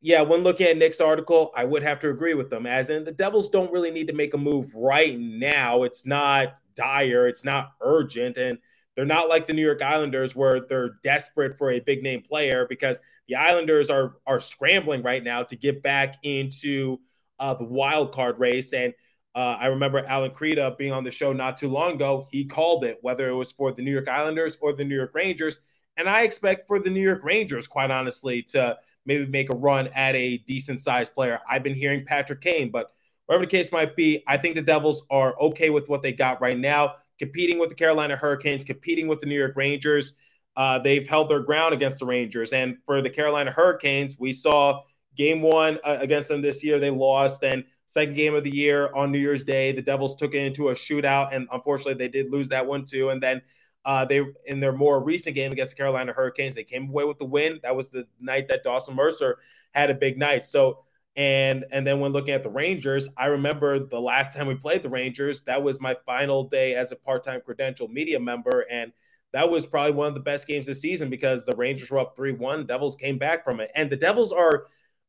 yeah, 0.00 0.22
when 0.22 0.42
looking 0.42 0.66
at 0.66 0.76
Nick's 0.76 1.00
article, 1.00 1.52
I 1.54 1.64
would 1.64 1.84
have 1.84 2.00
to 2.00 2.10
agree 2.10 2.34
with 2.34 2.50
them. 2.50 2.66
As 2.66 2.90
in, 2.90 3.04
the 3.04 3.12
Devils 3.12 3.48
don't 3.48 3.70
really 3.70 3.92
need 3.92 4.08
to 4.08 4.12
make 4.12 4.34
a 4.34 4.38
move 4.38 4.74
right 4.74 5.16
now. 5.16 5.84
It's 5.84 6.04
not 6.04 6.60
dire, 6.74 7.28
it's 7.28 7.44
not 7.44 7.74
urgent. 7.80 8.38
And 8.38 8.58
they're 8.96 9.04
not 9.04 9.28
like 9.28 9.46
the 9.46 9.52
New 9.52 9.64
York 9.64 9.80
Islanders 9.80 10.34
where 10.34 10.66
they're 10.68 10.96
desperate 11.04 11.56
for 11.56 11.70
a 11.70 11.78
big 11.78 12.02
name 12.02 12.22
player 12.22 12.66
because 12.68 12.98
the 13.28 13.36
Islanders 13.36 13.88
are 13.88 14.16
are 14.26 14.40
scrambling 14.40 15.04
right 15.04 15.22
now 15.22 15.44
to 15.44 15.54
get 15.54 15.80
back 15.80 16.16
into 16.24 16.98
uh, 17.38 17.54
the 17.54 17.62
wild 17.62 18.12
card 18.12 18.40
race. 18.40 18.72
And 18.72 18.94
uh, 19.38 19.56
I 19.60 19.66
remember 19.66 20.04
Alan 20.04 20.32
Kreda 20.32 20.76
being 20.76 20.92
on 20.92 21.04
the 21.04 21.12
show 21.12 21.32
not 21.32 21.56
too 21.56 21.68
long 21.68 21.92
ago. 21.92 22.26
He 22.32 22.44
called 22.44 22.84
it, 22.84 22.98
whether 23.02 23.28
it 23.28 23.34
was 23.34 23.52
for 23.52 23.70
the 23.70 23.82
New 23.82 23.92
York 23.92 24.08
Islanders 24.08 24.58
or 24.60 24.72
the 24.72 24.84
New 24.84 24.96
York 24.96 25.12
Rangers. 25.14 25.60
And 25.96 26.08
I 26.08 26.22
expect 26.22 26.66
for 26.66 26.80
the 26.80 26.90
New 26.90 27.00
York 27.00 27.22
Rangers, 27.22 27.68
quite 27.68 27.92
honestly, 27.92 28.42
to 28.48 28.76
maybe 29.06 29.26
make 29.26 29.48
a 29.52 29.56
run 29.56 29.90
at 29.94 30.16
a 30.16 30.38
decent 30.38 30.80
sized 30.80 31.14
player. 31.14 31.38
I've 31.48 31.62
been 31.62 31.76
hearing 31.76 32.04
Patrick 32.04 32.40
Kane, 32.40 32.72
but 32.72 32.90
whatever 33.26 33.44
the 33.46 33.50
case 33.50 33.70
might 33.70 33.94
be, 33.94 34.24
I 34.26 34.38
think 34.38 34.56
the 34.56 34.62
Devils 34.62 35.04
are 35.08 35.38
okay 35.40 35.70
with 35.70 35.88
what 35.88 36.02
they 36.02 36.12
got 36.12 36.40
right 36.40 36.58
now 36.58 36.96
competing 37.20 37.60
with 37.60 37.68
the 37.68 37.76
Carolina 37.76 38.16
Hurricanes, 38.16 38.64
competing 38.64 39.06
with 39.06 39.20
the 39.20 39.26
New 39.26 39.38
York 39.38 39.54
Rangers. 39.54 40.14
Uh, 40.56 40.80
they've 40.80 41.06
held 41.06 41.28
their 41.28 41.40
ground 41.40 41.74
against 41.74 42.00
the 42.00 42.06
Rangers. 42.06 42.52
And 42.52 42.78
for 42.84 43.02
the 43.02 43.10
Carolina 43.10 43.52
Hurricanes, 43.52 44.18
we 44.18 44.32
saw 44.32 44.82
game 45.18 45.42
one 45.42 45.78
uh, 45.84 45.98
against 46.00 46.28
them 46.28 46.40
this 46.40 46.64
year. 46.64 46.78
They 46.78 46.90
lost. 46.90 47.42
Then, 47.42 47.64
second 47.86 48.14
game 48.14 48.34
of 48.34 48.44
the 48.44 48.54
year 48.54 48.90
on 48.94 49.12
New 49.12 49.18
Year's 49.18 49.44
Day, 49.44 49.72
the 49.72 49.82
Devils 49.82 50.14
took 50.16 50.34
it 50.34 50.42
into 50.42 50.68
a 50.68 50.74
shootout. 50.74 51.34
And 51.34 51.48
unfortunately, 51.52 51.94
they 51.94 52.08
did 52.08 52.30
lose 52.30 52.48
that 52.48 52.66
one 52.66 52.86
too. 52.86 53.10
And 53.10 53.22
then 53.22 53.42
uh, 53.84 54.04
they, 54.06 54.22
in 54.46 54.60
their 54.60 54.72
more 54.72 55.02
recent 55.02 55.34
game 55.34 55.52
against 55.52 55.72
the 55.72 55.76
Carolina 55.76 56.12
Hurricanes, 56.12 56.54
they 56.54 56.64
came 56.64 56.88
away 56.88 57.04
with 57.04 57.18
the 57.18 57.26
win. 57.26 57.60
That 57.62 57.76
was 57.76 57.90
the 57.90 58.06
night 58.20 58.48
that 58.48 58.62
Dawson 58.62 58.94
Mercer 58.94 59.38
had 59.72 59.90
a 59.90 59.94
big 59.94 60.16
night. 60.16 60.46
So, 60.46 60.84
and 61.16 61.64
and 61.72 61.84
then 61.84 61.98
when 61.98 62.12
looking 62.12 62.34
at 62.34 62.44
the 62.44 62.50
Rangers, 62.50 63.08
I 63.16 63.26
remember 63.26 63.80
the 63.80 64.00
last 64.00 64.36
time 64.36 64.46
we 64.46 64.54
played 64.54 64.82
the 64.82 64.88
Rangers, 64.88 65.42
that 65.42 65.62
was 65.62 65.80
my 65.80 65.96
final 66.06 66.44
day 66.44 66.74
as 66.74 66.92
a 66.92 66.96
part-time 66.96 67.40
credential 67.44 67.88
media 67.88 68.20
member. 68.20 68.66
And 68.70 68.92
that 69.32 69.50
was 69.50 69.66
probably 69.66 69.92
one 69.92 70.08
of 70.08 70.14
the 70.14 70.20
best 70.20 70.46
games 70.46 70.66
this 70.66 70.80
season 70.80 71.10
because 71.10 71.44
the 71.44 71.56
Rangers 71.56 71.90
were 71.90 71.98
up 71.98 72.16
3-1. 72.16 72.66
Devils 72.66 72.96
came 72.96 73.18
back 73.18 73.44
from 73.44 73.60
it. 73.60 73.70
And 73.74 73.90
the 73.90 73.96
Devils 73.96 74.32
are, 74.32 74.66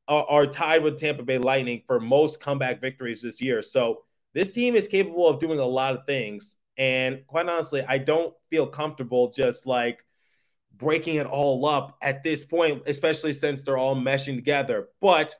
are 0.09 0.25
are 0.27 0.45
tied 0.45 0.83
with 0.83 0.99
Tampa 0.99 1.23
Bay 1.23 1.37
Lightning 1.37 1.83
for 1.87 1.99
most 1.99 2.41
comeback 2.41 2.81
victories 2.81 3.21
this 3.21 3.41
year. 3.41 3.61
So 3.61 4.03
this 4.33 4.51
team 4.51 4.75
is 4.75 4.87
capable 4.87 5.27
of 5.27 5.39
doing 5.39 5.59
a 5.59 5.65
lot 5.65 5.95
of 5.95 6.05
things. 6.05 6.57
And 6.77 7.25
quite 7.27 7.47
honestly, 7.47 7.83
I 7.87 7.97
don't 7.97 8.33
feel 8.49 8.67
comfortable 8.67 9.31
just 9.31 9.65
like 9.65 10.03
breaking 10.75 11.17
it 11.17 11.25
all 11.25 11.65
up 11.65 11.97
at 12.01 12.23
this 12.23 12.45
point, 12.45 12.83
especially 12.87 13.33
since 13.33 13.63
they're 13.63 13.77
all 13.77 13.95
meshing 13.95 14.35
together. 14.35 14.87
But 15.01 15.35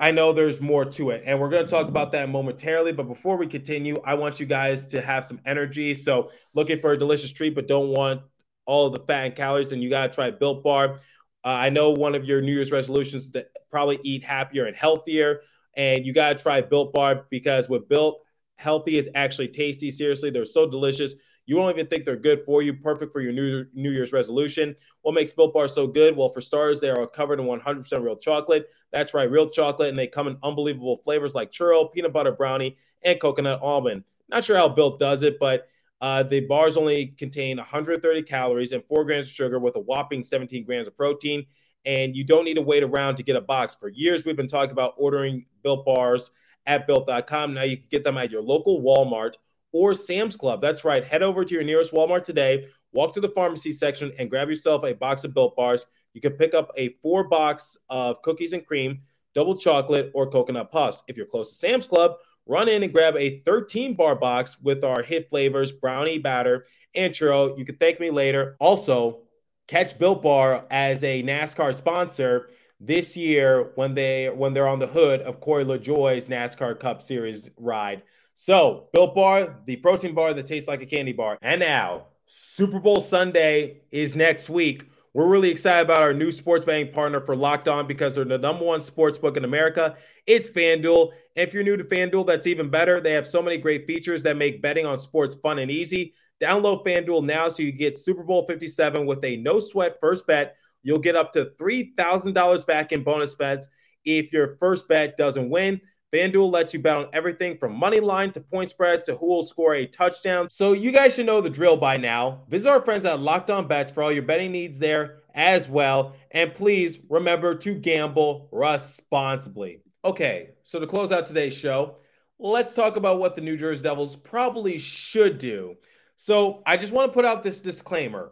I 0.00 0.10
know 0.10 0.32
there's 0.32 0.60
more 0.60 0.86
to 0.86 1.10
it, 1.10 1.22
and 1.26 1.38
we're 1.38 1.50
going 1.50 1.66
to 1.66 1.70
talk 1.70 1.88
about 1.88 2.12
that 2.12 2.30
momentarily. 2.30 2.92
But 2.92 3.08
before 3.08 3.36
we 3.36 3.46
continue, 3.46 3.96
I 4.04 4.14
want 4.14 4.40
you 4.40 4.46
guys 4.46 4.88
to 4.88 5.02
have 5.02 5.24
some 5.26 5.38
energy. 5.44 5.94
So, 5.94 6.30
looking 6.54 6.80
for 6.80 6.92
a 6.92 6.98
delicious 6.98 7.30
treat, 7.30 7.54
but 7.54 7.68
don't 7.68 7.90
want 7.90 8.22
all 8.64 8.86
of 8.86 8.94
the 8.94 9.00
fat 9.00 9.26
and 9.26 9.36
calories, 9.36 9.70
then 9.70 9.82
you 9.82 9.90
got 9.90 10.06
to 10.06 10.14
try 10.14 10.30
Built 10.30 10.64
Bar. 10.64 11.00
Uh, 11.44 11.48
I 11.48 11.70
know 11.70 11.90
one 11.90 12.14
of 12.14 12.24
your 12.24 12.40
New 12.40 12.52
Year's 12.52 12.70
resolutions 12.70 13.30
to 13.32 13.46
probably 13.72 13.98
eat 14.04 14.22
happier 14.22 14.66
and 14.66 14.76
healthier, 14.76 15.40
and 15.74 16.06
you 16.06 16.12
got 16.12 16.36
to 16.36 16.42
try 16.42 16.60
Built 16.60 16.92
Bar 16.92 17.26
because 17.30 17.68
with 17.68 17.88
Built, 17.88 18.22
healthy 18.56 18.98
is 18.98 19.08
actually 19.16 19.48
tasty. 19.48 19.90
Seriously, 19.90 20.30
they're 20.30 20.44
so 20.44 20.70
delicious. 20.70 21.14
You 21.46 21.56
won't 21.56 21.76
even 21.76 21.88
think 21.88 22.04
they're 22.04 22.16
good 22.16 22.44
for 22.46 22.62
you. 22.62 22.74
Perfect 22.74 23.12
for 23.12 23.20
your 23.20 23.32
New, 23.32 23.64
New 23.74 23.90
Year's 23.90 24.12
resolution. 24.12 24.76
What 25.00 25.14
makes 25.14 25.32
Built 25.32 25.52
Bar 25.52 25.66
so 25.66 25.88
good? 25.88 26.16
Well, 26.16 26.28
for 26.28 26.40
starters, 26.40 26.80
they 26.80 26.90
are 26.90 27.06
covered 27.08 27.40
in 27.40 27.46
100% 27.46 28.02
real 28.02 28.16
chocolate. 28.16 28.68
That's 28.92 29.14
right, 29.14 29.28
real 29.28 29.50
chocolate, 29.50 29.88
and 29.88 29.98
they 29.98 30.06
come 30.06 30.28
in 30.28 30.36
unbelievable 30.42 30.98
flavors 30.98 31.34
like 31.34 31.50
churro, 31.50 31.90
peanut 31.92 32.12
butter 32.12 32.32
brownie, 32.32 32.76
and 33.02 33.20
coconut 33.20 33.60
almond. 33.62 34.04
Not 34.28 34.44
sure 34.44 34.56
how 34.56 34.68
Built 34.68 35.00
does 35.00 35.22
it, 35.22 35.38
but 35.40 35.66
uh, 36.00 36.22
the 36.22 36.40
bars 36.40 36.76
only 36.76 37.06
contain 37.06 37.56
130 37.56 38.22
calories 38.22 38.72
and 38.72 38.84
four 38.84 39.04
grams 39.04 39.26
of 39.26 39.32
sugar 39.32 39.58
with 39.58 39.76
a 39.76 39.80
whopping 39.80 40.22
17 40.22 40.64
grams 40.64 40.88
of 40.88 40.96
protein. 40.96 41.46
And 41.84 42.14
you 42.14 42.24
don't 42.24 42.44
need 42.44 42.54
to 42.54 42.62
wait 42.62 42.82
around 42.82 43.16
to 43.16 43.22
get 43.22 43.36
a 43.36 43.40
box. 43.40 43.74
For 43.74 43.88
years, 43.88 44.24
we've 44.24 44.36
been 44.36 44.46
talking 44.46 44.72
about 44.72 44.94
ordering 44.96 45.46
Built 45.62 45.84
bars 45.84 46.30
at 46.66 46.86
built.com. 46.86 47.54
Now 47.54 47.62
you 47.62 47.76
can 47.76 47.86
get 47.90 48.04
them 48.04 48.18
at 48.18 48.30
your 48.30 48.42
local 48.42 48.82
Walmart 48.82 49.34
or 49.72 49.94
Sam's 49.94 50.36
Club. 50.36 50.60
That's 50.60 50.84
right. 50.84 51.04
Head 51.04 51.22
over 51.22 51.44
to 51.44 51.54
your 51.54 51.64
nearest 51.64 51.92
Walmart 51.92 52.24
today, 52.24 52.68
walk 52.92 53.14
to 53.14 53.20
the 53.20 53.28
pharmacy 53.28 53.72
section, 53.72 54.12
and 54.18 54.30
grab 54.30 54.48
yourself 54.48 54.84
a 54.84 54.94
box 54.94 55.24
of 55.24 55.34
Built 55.34 55.56
Bars. 55.56 55.86
You 56.14 56.20
can 56.20 56.32
pick 56.32 56.54
up 56.54 56.70
a 56.76 56.90
four 57.02 57.24
box 57.24 57.76
of 57.88 58.20
cookies 58.22 58.52
and 58.52 58.64
cream, 58.64 59.00
double 59.34 59.56
chocolate, 59.56 60.10
or 60.14 60.30
coconut 60.30 60.70
puffs. 60.70 61.02
If 61.08 61.16
you're 61.16 61.26
close 61.26 61.50
to 61.50 61.56
Sam's 61.56 61.86
Club, 61.86 62.16
run 62.46 62.68
in 62.68 62.82
and 62.82 62.92
grab 62.92 63.16
a 63.16 63.40
13 63.40 63.94
bar 63.94 64.14
box 64.14 64.60
with 64.60 64.84
our 64.84 65.02
hit 65.02 65.30
flavors, 65.30 65.72
brownie 65.72 66.18
batter, 66.18 66.66
and 66.94 67.14
churro. 67.14 67.56
You 67.58 67.64
can 67.64 67.76
thank 67.76 67.98
me 67.98 68.10
later. 68.10 68.56
Also, 68.60 69.22
catch 69.72 69.98
Built 69.98 70.22
Bar 70.22 70.66
as 70.70 71.02
a 71.02 71.22
NASCAR 71.22 71.74
sponsor 71.74 72.50
this 72.78 73.16
year 73.16 73.72
when 73.76 73.94
they 73.94 74.28
when 74.28 74.52
they're 74.52 74.68
on 74.68 74.78
the 74.78 74.86
hood 74.86 75.22
of 75.22 75.40
Corey 75.40 75.64
LaJoie's 75.64 76.26
NASCAR 76.26 76.78
Cup 76.78 77.00
Series 77.00 77.48
ride. 77.56 78.02
So, 78.34 78.88
Built 78.92 79.14
Bar, 79.14 79.62
the 79.64 79.76
protein 79.76 80.14
bar 80.14 80.34
that 80.34 80.46
tastes 80.46 80.68
like 80.68 80.82
a 80.82 80.86
candy 80.86 81.12
bar. 81.12 81.38
And 81.40 81.60
now, 81.60 82.08
Super 82.26 82.80
Bowl 82.80 83.00
Sunday 83.00 83.80
is 83.90 84.14
next 84.14 84.50
week. 84.50 84.84
We're 85.14 85.26
really 85.28 85.50
excited 85.50 85.86
about 85.86 86.02
our 86.02 86.12
new 86.12 86.32
sports 86.32 86.66
betting 86.66 86.92
partner 86.92 87.20
for 87.22 87.34
Locked 87.34 87.68
On 87.68 87.86
because 87.86 88.14
they're 88.14 88.26
the 88.26 88.36
number 88.36 88.66
one 88.66 88.82
sports 88.82 89.16
book 89.16 89.38
in 89.38 89.44
America. 89.44 89.96
It's 90.26 90.48
FanDuel. 90.48 91.12
And 91.34 91.48
if 91.48 91.54
you're 91.54 91.64
new 91.64 91.78
to 91.78 91.84
FanDuel, 91.84 92.26
that's 92.26 92.46
even 92.46 92.68
better. 92.68 93.00
They 93.00 93.12
have 93.12 93.26
so 93.26 93.40
many 93.40 93.56
great 93.56 93.86
features 93.86 94.22
that 94.24 94.36
make 94.36 94.60
betting 94.60 94.84
on 94.84 94.98
sports 94.98 95.34
fun 95.34 95.58
and 95.58 95.70
easy. 95.70 96.12
Download 96.42 96.84
FanDuel 96.84 97.24
now 97.24 97.48
so 97.48 97.62
you 97.62 97.70
get 97.70 97.96
Super 97.96 98.24
Bowl 98.24 98.44
57 98.46 99.06
with 99.06 99.24
a 99.24 99.36
no 99.36 99.60
sweat 99.60 99.98
first 100.00 100.26
bet. 100.26 100.56
You'll 100.82 100.98
get 100.98 101.14
up 101.14 101.32
to 101.34 101.52
$3,000 101.58 102.66
back 102.66 102.90
in 102.90 103.04
bonus 103.04 103.36
bets 103.36 103.68
if 104.04 104.32
your 104.32 104.56
first 104.58 104.88
bet 104.88 105.16
doesn't 105.16 105.48
win. 105.48 105.80
FanDuel 106.12 106.52
lets 106.52 106.74
you 106.74 106.80
bet 106.80 106.96
on 106.96 107.06
everything 107.12 107.56
from 107.56 107.74
money 107.74 108.00
line 108.00 108.32
to 108.32 108.40
point 108.40 108.68
spreads 108.68 109.04
to 109.04 109.14
who 109.16 109.26
will 109.26 109.46
score 109.46 109.74
a 109.74 109.86
touchdown. 109.86 110.48
So 110.50 110.72
you 110.72 110.90
guys 110.90 111.14
should 111.14 111.26
know 111.26 111.40
the 111.40 111.48
drill 111.48 111.76
by 111.76 111.96
now. 111.96 112.42
Visit 112.48 112.68
our 112.68 112.84
friends 112.84 113.04
at 113.04 113.20
Locked 113.20 113.48
On 113.48 113.66
Bets 113.66 113.92
for 113.92 114.02
all 114.02 114.12
your 114.12 114.24
betting 114.24 114.52
needs 114.52 114.78
there 114.78 115.20
as 115.34 115.68
well. 115.68 116.14
And 116.32 116.52
please 116.52 116.98
remember 117.08 117.54
to 117.54 117.74
gamble 117.74 118.48
responsibly. 118.52 119.80
Okay, 120.04 120.50
so 120.64 120.80
to 120.80 120.86
close 120.86 121.12
out 121.12 121.24
today's 121.24 121.54
show, 121.54 121.96
let's 122.38 122.74
talk 122.74 122.96
about 122.96 123.20
what 123.20 123.36
the 123.36 123.40
New 123.40 123.56
Jersey 123.56 123.84
Devils 123.84 124.16
probably 124.16 124.76
should 124.76 125.38
do. 125.38 125.76
So 126.22 126.62
I 126.64 126.76
just 126.76 126.92
want 126.92 127.10
to 127.10 127.12
put 127.12 127.24
out 127.24 127.42
this 127.42 127.60
disclaimer. 127.60 128.30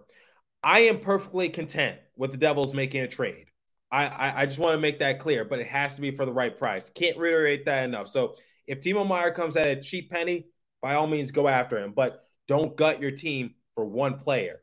I 0.63 0.83
am 0.83 1.01
perfectly 1.01 1.49
content 1.49 1.99
with 2.17 2.31
the 2.31 2.37
Devils 2.37 2.73
making 2.73 3.01
a 3.01 3.09
trade. 3.09 3.47
I, 3.91 4.07
I, 4.07 4.43
I 4.43 4.47
just 4.47 4.61
want 4.61 4.75
to 4.75 4.81
make 4.81 5.01
that 5.01 5.19
clear, 5.19 5.45
but 5.45 5.59
it 5.59 5.67
has 5.67 5.97
to 5.97 6.01
be 6.01 6.13
for 6.13 6.25
the 6.25 6.33
right 6.33 6.57
price. 6.57 6.89
Can't 6.89 7.19
reiterate 7.19 7.65
that 7.65 7.83
enough. 7.83 8.07
So 8.07 8.37
if 8.69 8.79
Timo 8.79 9.05
Meier 9.05 9.33
comes 9.33 9.57
at 9.57 9.67
a 9.67 9.83
cheap 9.83 10.09
penny, 10.09 10.47
by 10.81 10.95
all 10.95 11.09
means 11.09 11.33
go 11.33 11.49
after 11.49 11.79
him, 11.79 11.93
but 11.93 12.21
don't 12.47 12.77
gut 12.77 13.03
your 13.03 13.11
team 13.11 13.57
for 13.75 13.85
one 13.85 14.19
player. 14.19 14.63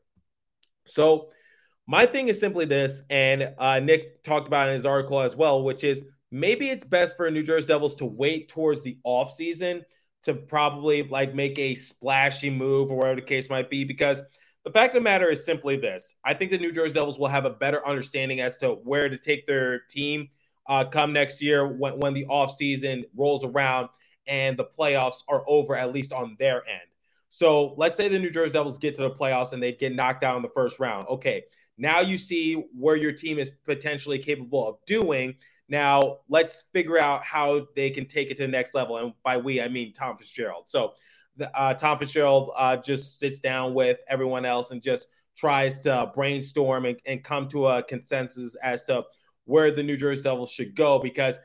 So 0.86 1.28
my 1.86 2.06
thing 2.06 2.28
is 2.28 2.40
simply 2.40 2.64
this, 2.64 3.02
and 3.10 3.52
uh, 3.58 3.78
Nick 3.80 4.22
talked 4.22 4.46
about 4.46 4.68
in 4.68 4.74
his 4.74 4.86
article 4.86 5.20
as 5.20 5.36
well, 5.36 5.62
which 5.62 5.84
is 5.84 6.02
maybe 6.30 6.70
it's 6.70 6.84
best 6.84 7.18
for 7.18 7.30
New 7.30 7.42
Jersey 7.42 7.66
Devils 7.66 7.96
to 7.96 8.06
wait 8.06 8.48
towards 8.48 8.84
the 8.84 8.96
offseason 9.04 9.82
to 10.22 10.34
probably 10.34 11.02
like 11.02 11.34
make 11.34 11.58
a 11.58 11.74
splashy 11.74 12.50
move 12.50 12.90
or 12.90 12.96
whatever 12.96 13.16
the 13.16 13.26
case 13.26 13.48
might 13.48 13.70
be, 13.70 13.84
because– 13.84 14.22
the 14.64 14.72
fact 14.72 14.94
of 14.94 15.00
the 15.00 15.04
matter 15.04 15.30
is 15.30 15.46
simply 15.46 15.76
this 15.76 16.14
I 16.24 16.34
think 16.34 16.50
the 16.50 16.58
New 16.58 16.72
Jersey 16.72 16.92
Devils 16.92 17.18
will 17.18 17.28
have 17.28 17.46
a 17.46 17.50
better 17.50 17.86
understanding 17.86 18.40
as 18.42 18.58
to 18.58 18.72
where 18.72 19.08
to 19.08 19.16
take 19.16 19.46
their 19.46 19.80
team 19.88 20.28
uh, 20.66 20.84
come 20.84 21.14
next 21.14 21.42
year 21.42 21.66
when, 21.66 21.98
when 21.98 22.12
the 22.12 22.26
offseason 22.26 23.04
rolls 23.16 23.44
around 23.44 23.88
and 24.26 24.58
the 24.58 24.66
playoffs 24.66 25.22
are 25.26 25.42
over, 25.48 25.74
at 25.74 25.94
least 25.94 26.12
on 26.12 26.36
their 26.38 26.56
end. 26.68 26.82
So 27.30 27.72
let's 27.78 27.96
say 27.96 28.08
the 28.08 28.18
New 28.18 28.28
Jersey 28.28 28.52
Devils 28.52 28.78
get 28.78 28.94
to 28.96 29.02
the 29.02 29.10
playoffs 29.10 29.54
and 29.54 29.62
they 29.62 29.72
get 29.72 29.94
knocked 29.94 30.22
out 30.22 30.36
in 30.36 30.42
the 30.42 30.50
first 30.54 30.78
round. 30.78 31.08
Okay, 31.08 31.44
now 31.78 32.00
you 32.00 32.18
see 32.18 32.54
where 32.78 32.96
your 32.96 33.12
team 33.12 33.38
is 33.38 33.50
potentially 33.64 34.18
capable 34.18 34.68
of 34.68 34.76
doing. 34.86 35.36
Now 35.68 36.18
let's 36.28 36.64
figure 36.72 36.98
out 36.98 37.24
how 37.24 37.66
they 37.76 37.90
can 37.90 38.06
take 38.06 38.30
it 38.30 38.36
to 38.38 38.42
the 38.42 38.48
next 38.48 38.74
level. 38.74 38.96
And 38.96 39.12
by 39.22 39.36
we, 39.36 39.60
I 39.60 39.68
mean 39.68 39.92
Tom 39.92 40.16
Fitzgerald. 40.16 40.68
So 40.68 40.94
uh, 41.54 41.74
Tom 41.74 41.98
Fitzgerald 41.98 42.52
uh, 42.56 42.76
just 42.76 43.18
sits 43.18 43.40
down 43.40 43.74
with 43.74 43.98
everyone 44.08 44.44
else 44.44 44.70
and 44.70 44.82
just 44.82 45.08
tries 45.36 45.80
to 45.80 46.10
brainstorm 46.14 46.84
and, 46.84 46.98
and, 47.06 47.22
come 47.22 47.48
to 47.48 47.66
a 47.68 47.82
consensus 47.82 48.56
as 48.60 48.84
to 48.84 49.04
where 49.44 49.70
the 49.70 49.82
New 49.82 49.96
Jersey 49.96 50.22
Devils 50.22 50.50
should 50.50 50.74
go 50.74 50.98
because 50.98 51.38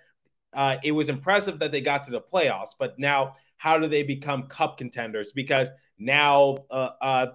uh, 0.53 0.77
it 0.83 0.91
was 0.91 1.09
impressive 1.09 1.59
that 1.59 1.71
they 1.71 1.81
got 1.81 2.03
to 2.05 2.11
the 2.11 2.21
playoffs, 2.21 2.71
but 2.77 2.97
now 2.97 3.33
how 3.57 3.77
do 3.77 3.87
they 3.87 4.03
become 4.03 4.43
cup 4.47 4.77
contenders? 4.77 5.31
Because 5.31 5.69
now 5.97 6.57
uh, 6.69 6.89
uh, 7.01 7.27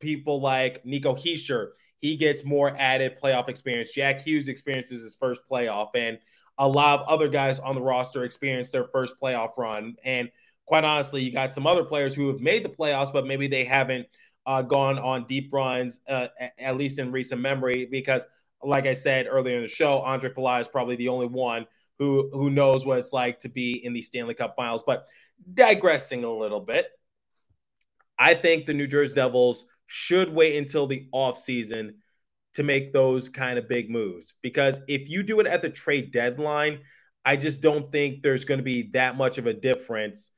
people 0.00 0.40
like 0.40 0.84
Nico 0.84 1.14
Hischier, 1.14 1.68
he 2.00 2.16
gets 2.16 2.44
more 2.44 2.74
added 2.78 3.18
playoff 3.22 3.48
experience. 3.48 3.92
Jack 3.92 4.20
Hughes 4.20 4.48
experiences 4.48 5.02
his 5.02 5.16
first 5.16 5.42
playoff, 5.50 5.90
and 5.94 6.18
a 6.58 6.68
lot 6.68 7.00
of 7.00 7.08
other 7.08 7.28
guys 7.28 7.58
on 7.58 7.74
the 7.74 7.80
roster 7.80 8.24
experience 8.24 8.70
their 8.70 8.88
first 8.88 9.14
playoff 9.20 9.56
run. 9.56 9.96
And 10.04 10.30
quite 10.66 10.84
honestly, 10.84 11.22
you 11.22 11.32
got 11.32 11.52
some 11.52 11.66
other 11.66 11.84
players 11.84 12.14
who 12.14 12.28
have 12.28 12.40
made 12.40 12.64
the 12.64 12.68
playoffs, 12.68 13.12
but 13.12 13.26
maybe 13.26 13.48
they 13.48 13.64
haven't 13.64 14.06
uh, 14.46 14.62
gone 14.62 14.98
on 14.98 15.26
deep 15.26 15.52
runs, 15.52 16.00
uh, 16.08 16.28
at 16.58 16.76
least 16.76 16.98
in 16.98 17.12
recent 17.12 17.40
memory, 17.40 17.86
because 17.90 18.26
like 18.62 18.86
I 18.86 18.92
said 18.92 19.26
earlier 19.28 19.56
in 19.56 19.62
the 19.62 19.68
show, 19.68 20.00
Andre 20.00 20.30
Palat 20.30 20.60
is 20.60 20.68
probably 20.68 20.96
the 20.96 21.08
only 21.08 21.26
one 21.26 21.66
who 21.98 22.30
who 22.32 22.50
knows 22.50 22.84
what 22.84 22.98
it's 22.98 23.12
like 23.12 23.40
to 23.40 23.48
be 23.48 23.84
in 23.84 23.92
the 23.92 24.02
Stanley 24.02 24.34
Cup 24.34 24.54
Finals. 24.56 24.82
But 24.86 25.08
digressing 25.54 26.24
a 26.24 26.32
little 26.32 26.60
bit, 26.60 26.86
I 28.18 28.34
think 28.34 28.66
the 28.66 28.74
New 28.74 28.86
Jersey 28.86 29.14
Devils 29.14 29.66
should 29.92 30.32
wait 30.32 30.56
until 30.56 30.86
the 30.86 31.08
offseason 31.12 31.94
to 32.54 32.62
make 32.62 32.92
those 32.92 33.28
kind 33.28 33.58
of 33.58 33.68
big 33.68 33.90
moves 33.90 34.34
because 34.40 34.80
if 34.86 35.08
you 35.08 35.24
do 35.24 35.40
it 35.40 35.48
at 35.48 35.62
the 35.62 35.68
trade 35.68 36.12
deadline, 36.12 36.78
I 37.24 37.36
just 37.36 37.60
don't 37.60 37.90
think 37.90 38.22
there's 38.22 38.44
going 38.44 38.58
to 38.58 38.64
be 38.64 38.90
that 38.92 39.16
much 39.16 39.38
of 39.38 39.46
a 39.46 39.52
difference 39.52 40.30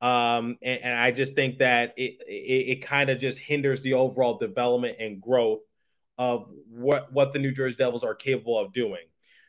um, 0.00 0.58
and, 0.62 0.80
and, 0.82 0.98
I 0.98 1.10
just 1.10 1.34
think 1.34 1.58
that 1.58 1.94
it 1.96 2.22
it, 2.28 2.68
it 2.68 2.86
kind 2.86 3.10
of 3.10 3.18
just 3.18 3.40
hinders 3.40 3.82
the 3.82 3.94
overall 3.94 4.38
development 4.38 4.98
and 5.00 5.20
growth 5.20 5.60
of 6.16 6.48
what 6.70 7.12
what 7.12 7.32
the 7.32 7.40
New 7.40 7.50
Jersey 7.50 7.76
Devils 7.76 8.04
are 8.04 8.14
capable 8.14 8.58
of 8.58 8.72
doing. 8.72 9.02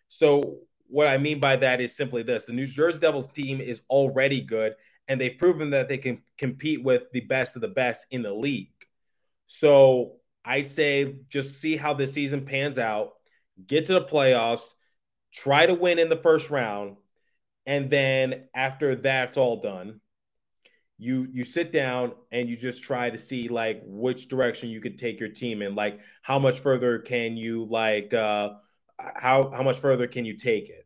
So 0.08 0.58
what 0.88 1.08
I 1.08 1.19
mean 1.19 1.39
by 1.39 1.58
that 1.58 1.82
is 1.82 1.95
simply 1.95 2.24
this: 2.24 2.45
the 2.45 2.54
New 2.54 2.65
Jersey 2.65 2.98
Devils 3.00 3.28
team 3.28 3.62
is 3.62 3.84
already 3.91 4.41
good, 4.41 4.74
and 5.08 5.22
they've 5.22 5.38
proven 5.38 5.69
that 5.69 5.88
they 5.88 6.00
can 6.00 6.24
compete 6.39 6.84
with 6.84 7.12
the 7.12 7.22
best 7.22 7.56
of 7.56 7.62
the 7.62 7.67
best 7.67 8.08
in 8.10 8.24
the 8.24 8.34
league. 8.34 8.72
So 9.51 10.17
I 10.45 10.62
say 10.62 11.15
just 11.27 11.59
see 11.59 11.75
how 11.75 11.95
the 11.95 12.05
season 12.05 12.45
pans 12.45 12.77
out, 12.77 13.13
get 13.65 13.88
to 13.88 13.93
the 13.93 14.01
playoffs, 14.05 14.75
try 15.33 15.65
to 15.65 15.73
win 15.73 15.97
in 15.97 16.07
the 16.07 16.17
first 16.17 16.51
round, 16.51 16.97
and 17.65 17.89
then 17.89 18.47
after 18.55 18.93
that's 18.93 19.38
all 19.38 19.59
done 19.59 20.01
you 20.97 21.27
you 21.31 21.43
sit 21.43 21.71
down 21.71 22.12
and 22.31 22.49
you 22.49 22.57
just 22.57 22.83
try 22.83 23.09
to 23.09 23.17
see 23.17 23.47
like 23.47 23.81
which 23.85 24.27
direction 24.27 24.69
you 24.69 24.81
could 24.81 24.97
take 24.97 25.19
your 25.19 25.29
team 25.29 25.62
in. 25.62 25.73
Like 25.73 25.99
how 26.21 26.39
much 26.39 26.59
further 26.59 26.99
can 26.99 27.38
you 27.38 27.65
like 27.65 28.13
uh 28.13 28.51
how 28.97 29.49
how 29.51 29.63
much 29.63 29.79
further 29.79 30.07
can 30.07 30.25
you 30.25 30.38
take 30.38 30.69
it? 30.69 30.85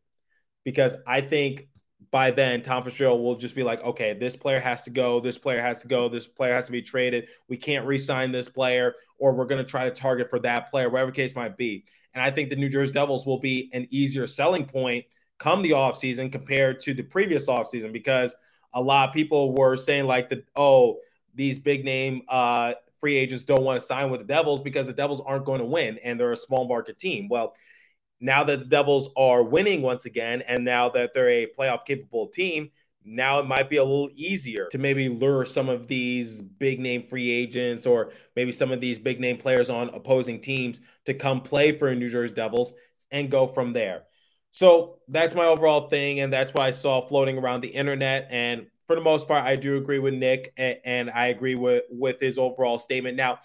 Because 0.63 0.95
i 1.07 1.19
think 1.19 1.67
by 2.13 2.29
then 2.31 2.61
tom 2.61 2.83
Fitzgerald 2.83 3.19
will 3.19 3.35
just 3.35 3.55
be 3.55 3.63
like 3.63 3.83
okay 3.83 4.13
this 4.13 4.35
player 4.35 4.59
has 4.59 4.83
to 4.83 4.91
go 4.91 5.19
this 5.19 5.37
player 5.37 5.59
has 5.59 5.81
to 5.81 5.87
go 5.87 6.07
this 6.07 6.27
player 6.27 6.53
has 6.53 6.67
to 6.67 6.71
be 6.71 6.81
traded 6.81 7.27
we 7.49 7.57
can't 7.57 7.85
re-sign 7.85 8.31
this 8.31 8.47
player 8.47 8.93
or 9.17 9.33
we're 9.33 9.45
going 9.45 9.63
to 9.63 9.69
try 9.69 9.83
to 9.83 9.91
target 9.91 10.29
for 10.29 10.39
that 10.39 10.69
player 10.69 10.89
whatever 10.89 11.11
case 11.11 11.35
might 11.35 11.57
be 11.57 11.83
and 12.13 12.23
i 12.23 12.29
think 12.29 12.49
the 12.49 12.55
new 12.55 12.69
jersey 12.69 12.93
devils 12.93 13.25
will 13.25 13.39
be 13.39 13.69
an 13.73 13.87
easier 13.89 14.27
selling 14.27 14.63
point 14.63 15.03
come 15.39 15.63
the 15.63 15.71
offseason 15.71 16.31
compared 16.31 16.79
to 16.79 16.93
the 16.93 17.03
previous 17.03 17.49
offseason 17.49 17.91
because 17.91 18.35
a 18.75 18.81
lot 18.81 19.09
of 19.09 19.13
people 19.13 19.53
were 19.55 19.75
saying 19.75 20.05
like 20.05 20.29
the 20.29 20.43
oh 20.55 20.97
these 21.35 21.57
big 21.57 21.83
name 21.83 22.21
uh, 22.29 22.73
free 22.99 23.17
agents 23.17 23.43
don't 23.43 23.63
want 23.63 23.79
to 23.79 23.85
sign 23.85 24.09
with 24.09 24.21
the 24.21 24.25
Devils 24.25 24.61
because 24.61 24.87
the 24.87 24.93
Devils 24.93 25.19
aren't 25.19 25.45
going 25.45 25.59
to 25.59 25.65
win 25.65 25.99
and 26.03 26.19
they're 26.19 26.31
a 26.31 26.37
small 26.37 26.67
market 26.67 26.97
team. 26.99 27.27
Well, 27.27 27.55
now 28.23 28.41
that 28.45 28.59
the 28.59 28.65
Devils 28.65 29.09
are 29.17 29.43
winning 29.43 29.81
once 29.81 30.05
again, 30.05 30.41
and 30.47 30.63
now 30.63 30.87
that 30.89 31.13
they're 31.13 31.29
a 31.29 31.47
playoff 31.47 31.85
capable 31.85 32.27
team, 32.27 32.71
now 33.03 33.39
it 33.39 33.45
might 33.45 33.69
be 33.69 33.75
a 33.75 33.83
little 33.83 34.09
easier 34.15 34.69
to 34.71 34.77
maybe 34.77 35.09
lure 35.09 35.45
some 35.45 35.67
of 35.67 35.87
these 35.87 36.41
big 36.41 36.79
name 36.79 37.03
free 37.03 37.29
agents 37.29 37.85
or 37.85 38.13
maybe 38.37 38.53
some 38.53 38.71
of 38.71 38.79
these 38.79 38.97
big 38.97 39.19
name 39.19 39.35
players 39.35 39.69
on 39.69 39.89
opposing 39.89 40.39
teams 40.39 40.79
to 41.03 41.13
come 41.13 41.41
play 41.41 41.77
for 41.77 41.93
New 41.93 42.07
Jersey 42.07 42.33
Devils 42.33 42.73
and 43.11 43.29
go 43.29 43.45
from 43.45 43.73
there. 43.73 44.03
So 44.51 44.99
that's 45.09 45.35
my 45.35 45.45
overall 45.45 45.89
thing, 45.89 46.21
and 46.21 46.31
that's 46.31 46.53
what 46.53 46.63
I 46.63 46.71
saw 46.71 47.05
floating 47.05 47.37
around 47.37 47.59
the 47.59 47.67
internet. 47.67 48.29
And 48.31 48.67
for 48.87 48.95
the 48.95 49.01
most 49.01 49.27
part, 49.27 49.43
I 49.43 49.57
do 49.57 49.75
agree 49.75 49.99
with 49.99 50.13
Nick, 50.13 50.53
and, 50.55 50.77
and 50.85 51.11
I 51.11 51.27
agree 51.27 51.55
with 51.55 51.83
with 51.89 52.21
his 52.21 52.37
overall 52.37 52.79
statement. 52.79 53.17
Now, 53.17 53.39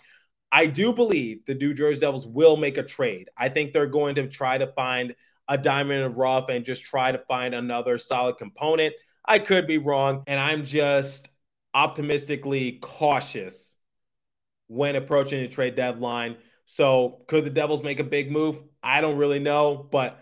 I 0.51 0.67
do 0.67 0.93
believe 0.93 1.45
the 1.45 1.55
New 1.55 1.75
Jersey 1.75 2.01
Devils 2.01 2.27
will 2.27 2.57
make 2.57 2.79
a 2.79 2.83
trade. 2.83 3.29
I 3.37 3.49
think 3.49 3.73
they're 3.73 3.87
going 3.87 4.15
to 4.17 4.29
try 4.29 4.59
to 4.59 4.67
find 4.69 5.15
a 5.47 5.59
diamond 5.59 6.03
in 6.03 6.11
the 6.11 6.17
rough 6.17 6.49
and 6.49 6.65
just 6.65 6.85
try 6.85 7.13
to 7.13 7.19
find 7.19 7.55
another 7.55 7.99
solid 7.99 8.39
component. 8.39 8.95
I 9.25 9.39
could 9.39 9.67
be 9.67 9.79
wrong, 9.79 10.23
and 10.27 10.41
I'm 10.41 10.65
just 10.65 11.29
optimistically 11.75 12.79
cautious 12.81 13.75
when 14.69 14.97
approaching 14.97 15.41
the 15.41 15.49
trade 15.49 15.75
deadline. 15.75 16.37
So, 16.65 17.23
could 17.27 17.45
the 17.45 17.51
Devils 17.51 17.83
make 17.83 18.01
a 18.01 18.05
big 18.05 18.31
move? 18.31 18.63
I 18.83 19.01
don't 19.01 19.17
really 19.17 19.39
know, 19.39 19.89
but 19.91 20.19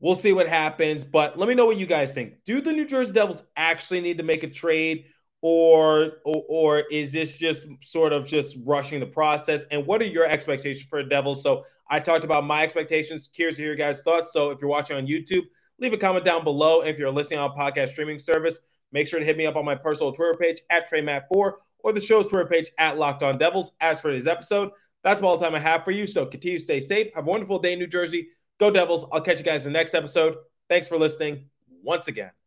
we'll 0.00 0.14
see 0.14 0.32
what 0.32 0.48
happens. 0.48 1.04
But 1.04 1.38
let 1.38 1.48
me 1.48 1.54
know 1.54 1.66
what 1.66 1.76
you 1.76 1.86
guys 1.86 2.14
think. 2.14 2.44
Do 2.44 2.60
the 2.60 2.72
New 2.72 2.86
Jersey 2.86 3.12
Devils 3.12 3.42
actually 3.56 4.00
need 4.00 4.18
to 4.18 4.24
make 4.24 4.42
a 4.42 4.50
trade? 4.50 5.06
Or, 5.42 6.12
or 6.24 6.44
or 6.48 6.78
is 6.90 7.12
this 7.12 7.38
just 7.38 7.66
sort 7.80 8.12
of 8.12 8.26
just 8.26 8.56
rushing 8.64 9.00
the 9.00 9.06
process? 9.06 9.64
And 9.70 9.86
what 9.86 10.02
are 10.02 10.06
your 10.06 10.26
expectations 10.26 10.86
for 10.88 11.02
the 11.02 11.08
Devils? 11.08 11.42
So 11.42 11.64
I 11.88 11.98
talked 11.98 12.24
about 12.24 12.44
my 12.44 12.62
expectations. 12.62 13.28
Curious 13.32 13.56
to 13.56 13.62
hear 13.62 13.70
your 13.70 13.76
guys' 13.76 14.02
thoughts. 14.02 14.32
So 14.32 14.50
if 14.50 14.60
you're 14.60 14.70
watching 14.70 14.96
on 14.96 15.06
YouTube, 15.06 15.44
leave 15.78 15.92
a 15.92 15.96
comment 15.96 16.24
down 16.24 16.44
below. 16.44 16.80
And 16.80 16.90
if 16.90 16.98
you're 16.98 17.10
listening 17.10 17.40
on 17.40 17.50
podcast 17.50 17.90
streaming 17.90 18.18
service, 18.18 18.60
make 18.92 19.06
sure 19.06 19.18
to 19.18 19.24
hit 19.24 19.36
me 19.36 19.46
up 19.46 19.56
on 19.56 19.64
my 19.64 19.74
personal 19.74 20.12
Twitter 20.12 20.36
page 20.38 20.60
at 20.70 20.90
TreyMatt4 20.90 21.52
or 21.82 21.92
the 21.92 22.00
show's 22.00 22.26
Twitter 22.26 22.46
page 22.46 22.70
at 22.78 22.98
Locked 22.98 23.22
On 23.22 23.36
Devils. 23.38 23.72
As 23.80 24.00
for 24.00 24.12
this 24.12 24.26
episode, 24.26 24.70
that's 25.02 25.22
all 25.22 25.36
the 25.36 25.44
time 25.44 25.54
I 25.54 25.58
have 25.58 25.84
for 25.84 25.90
you. 25.90 26.06
So 26.06 26.26
continue 26.26 26.58
to 26.58 26.64
stay 26.64 26.80
safe. 26.80 27.08
Have 27.14 27.26
a 27.26 27.30
wonderful 27.30 27.58
day 27.58 27.72
in 27.72 27.78
New 27.78 27.86
Jersey. 27.86 28.28
Go 28.58 28.70
Devils. 28.70 29.06
I'll 29.12 29.20
catch 29.20 29.38
you 29.38 29.44
guys 29.44 29.66
in 29.66 29.72
the 29.72 29.78
next 29.78 29.94
episode. 29.94 30.36
Thanks 30.68 30.86
for 30.86 30.98
listening 30.98 31.46
once 31.82 32.08
again. 32.08 32.39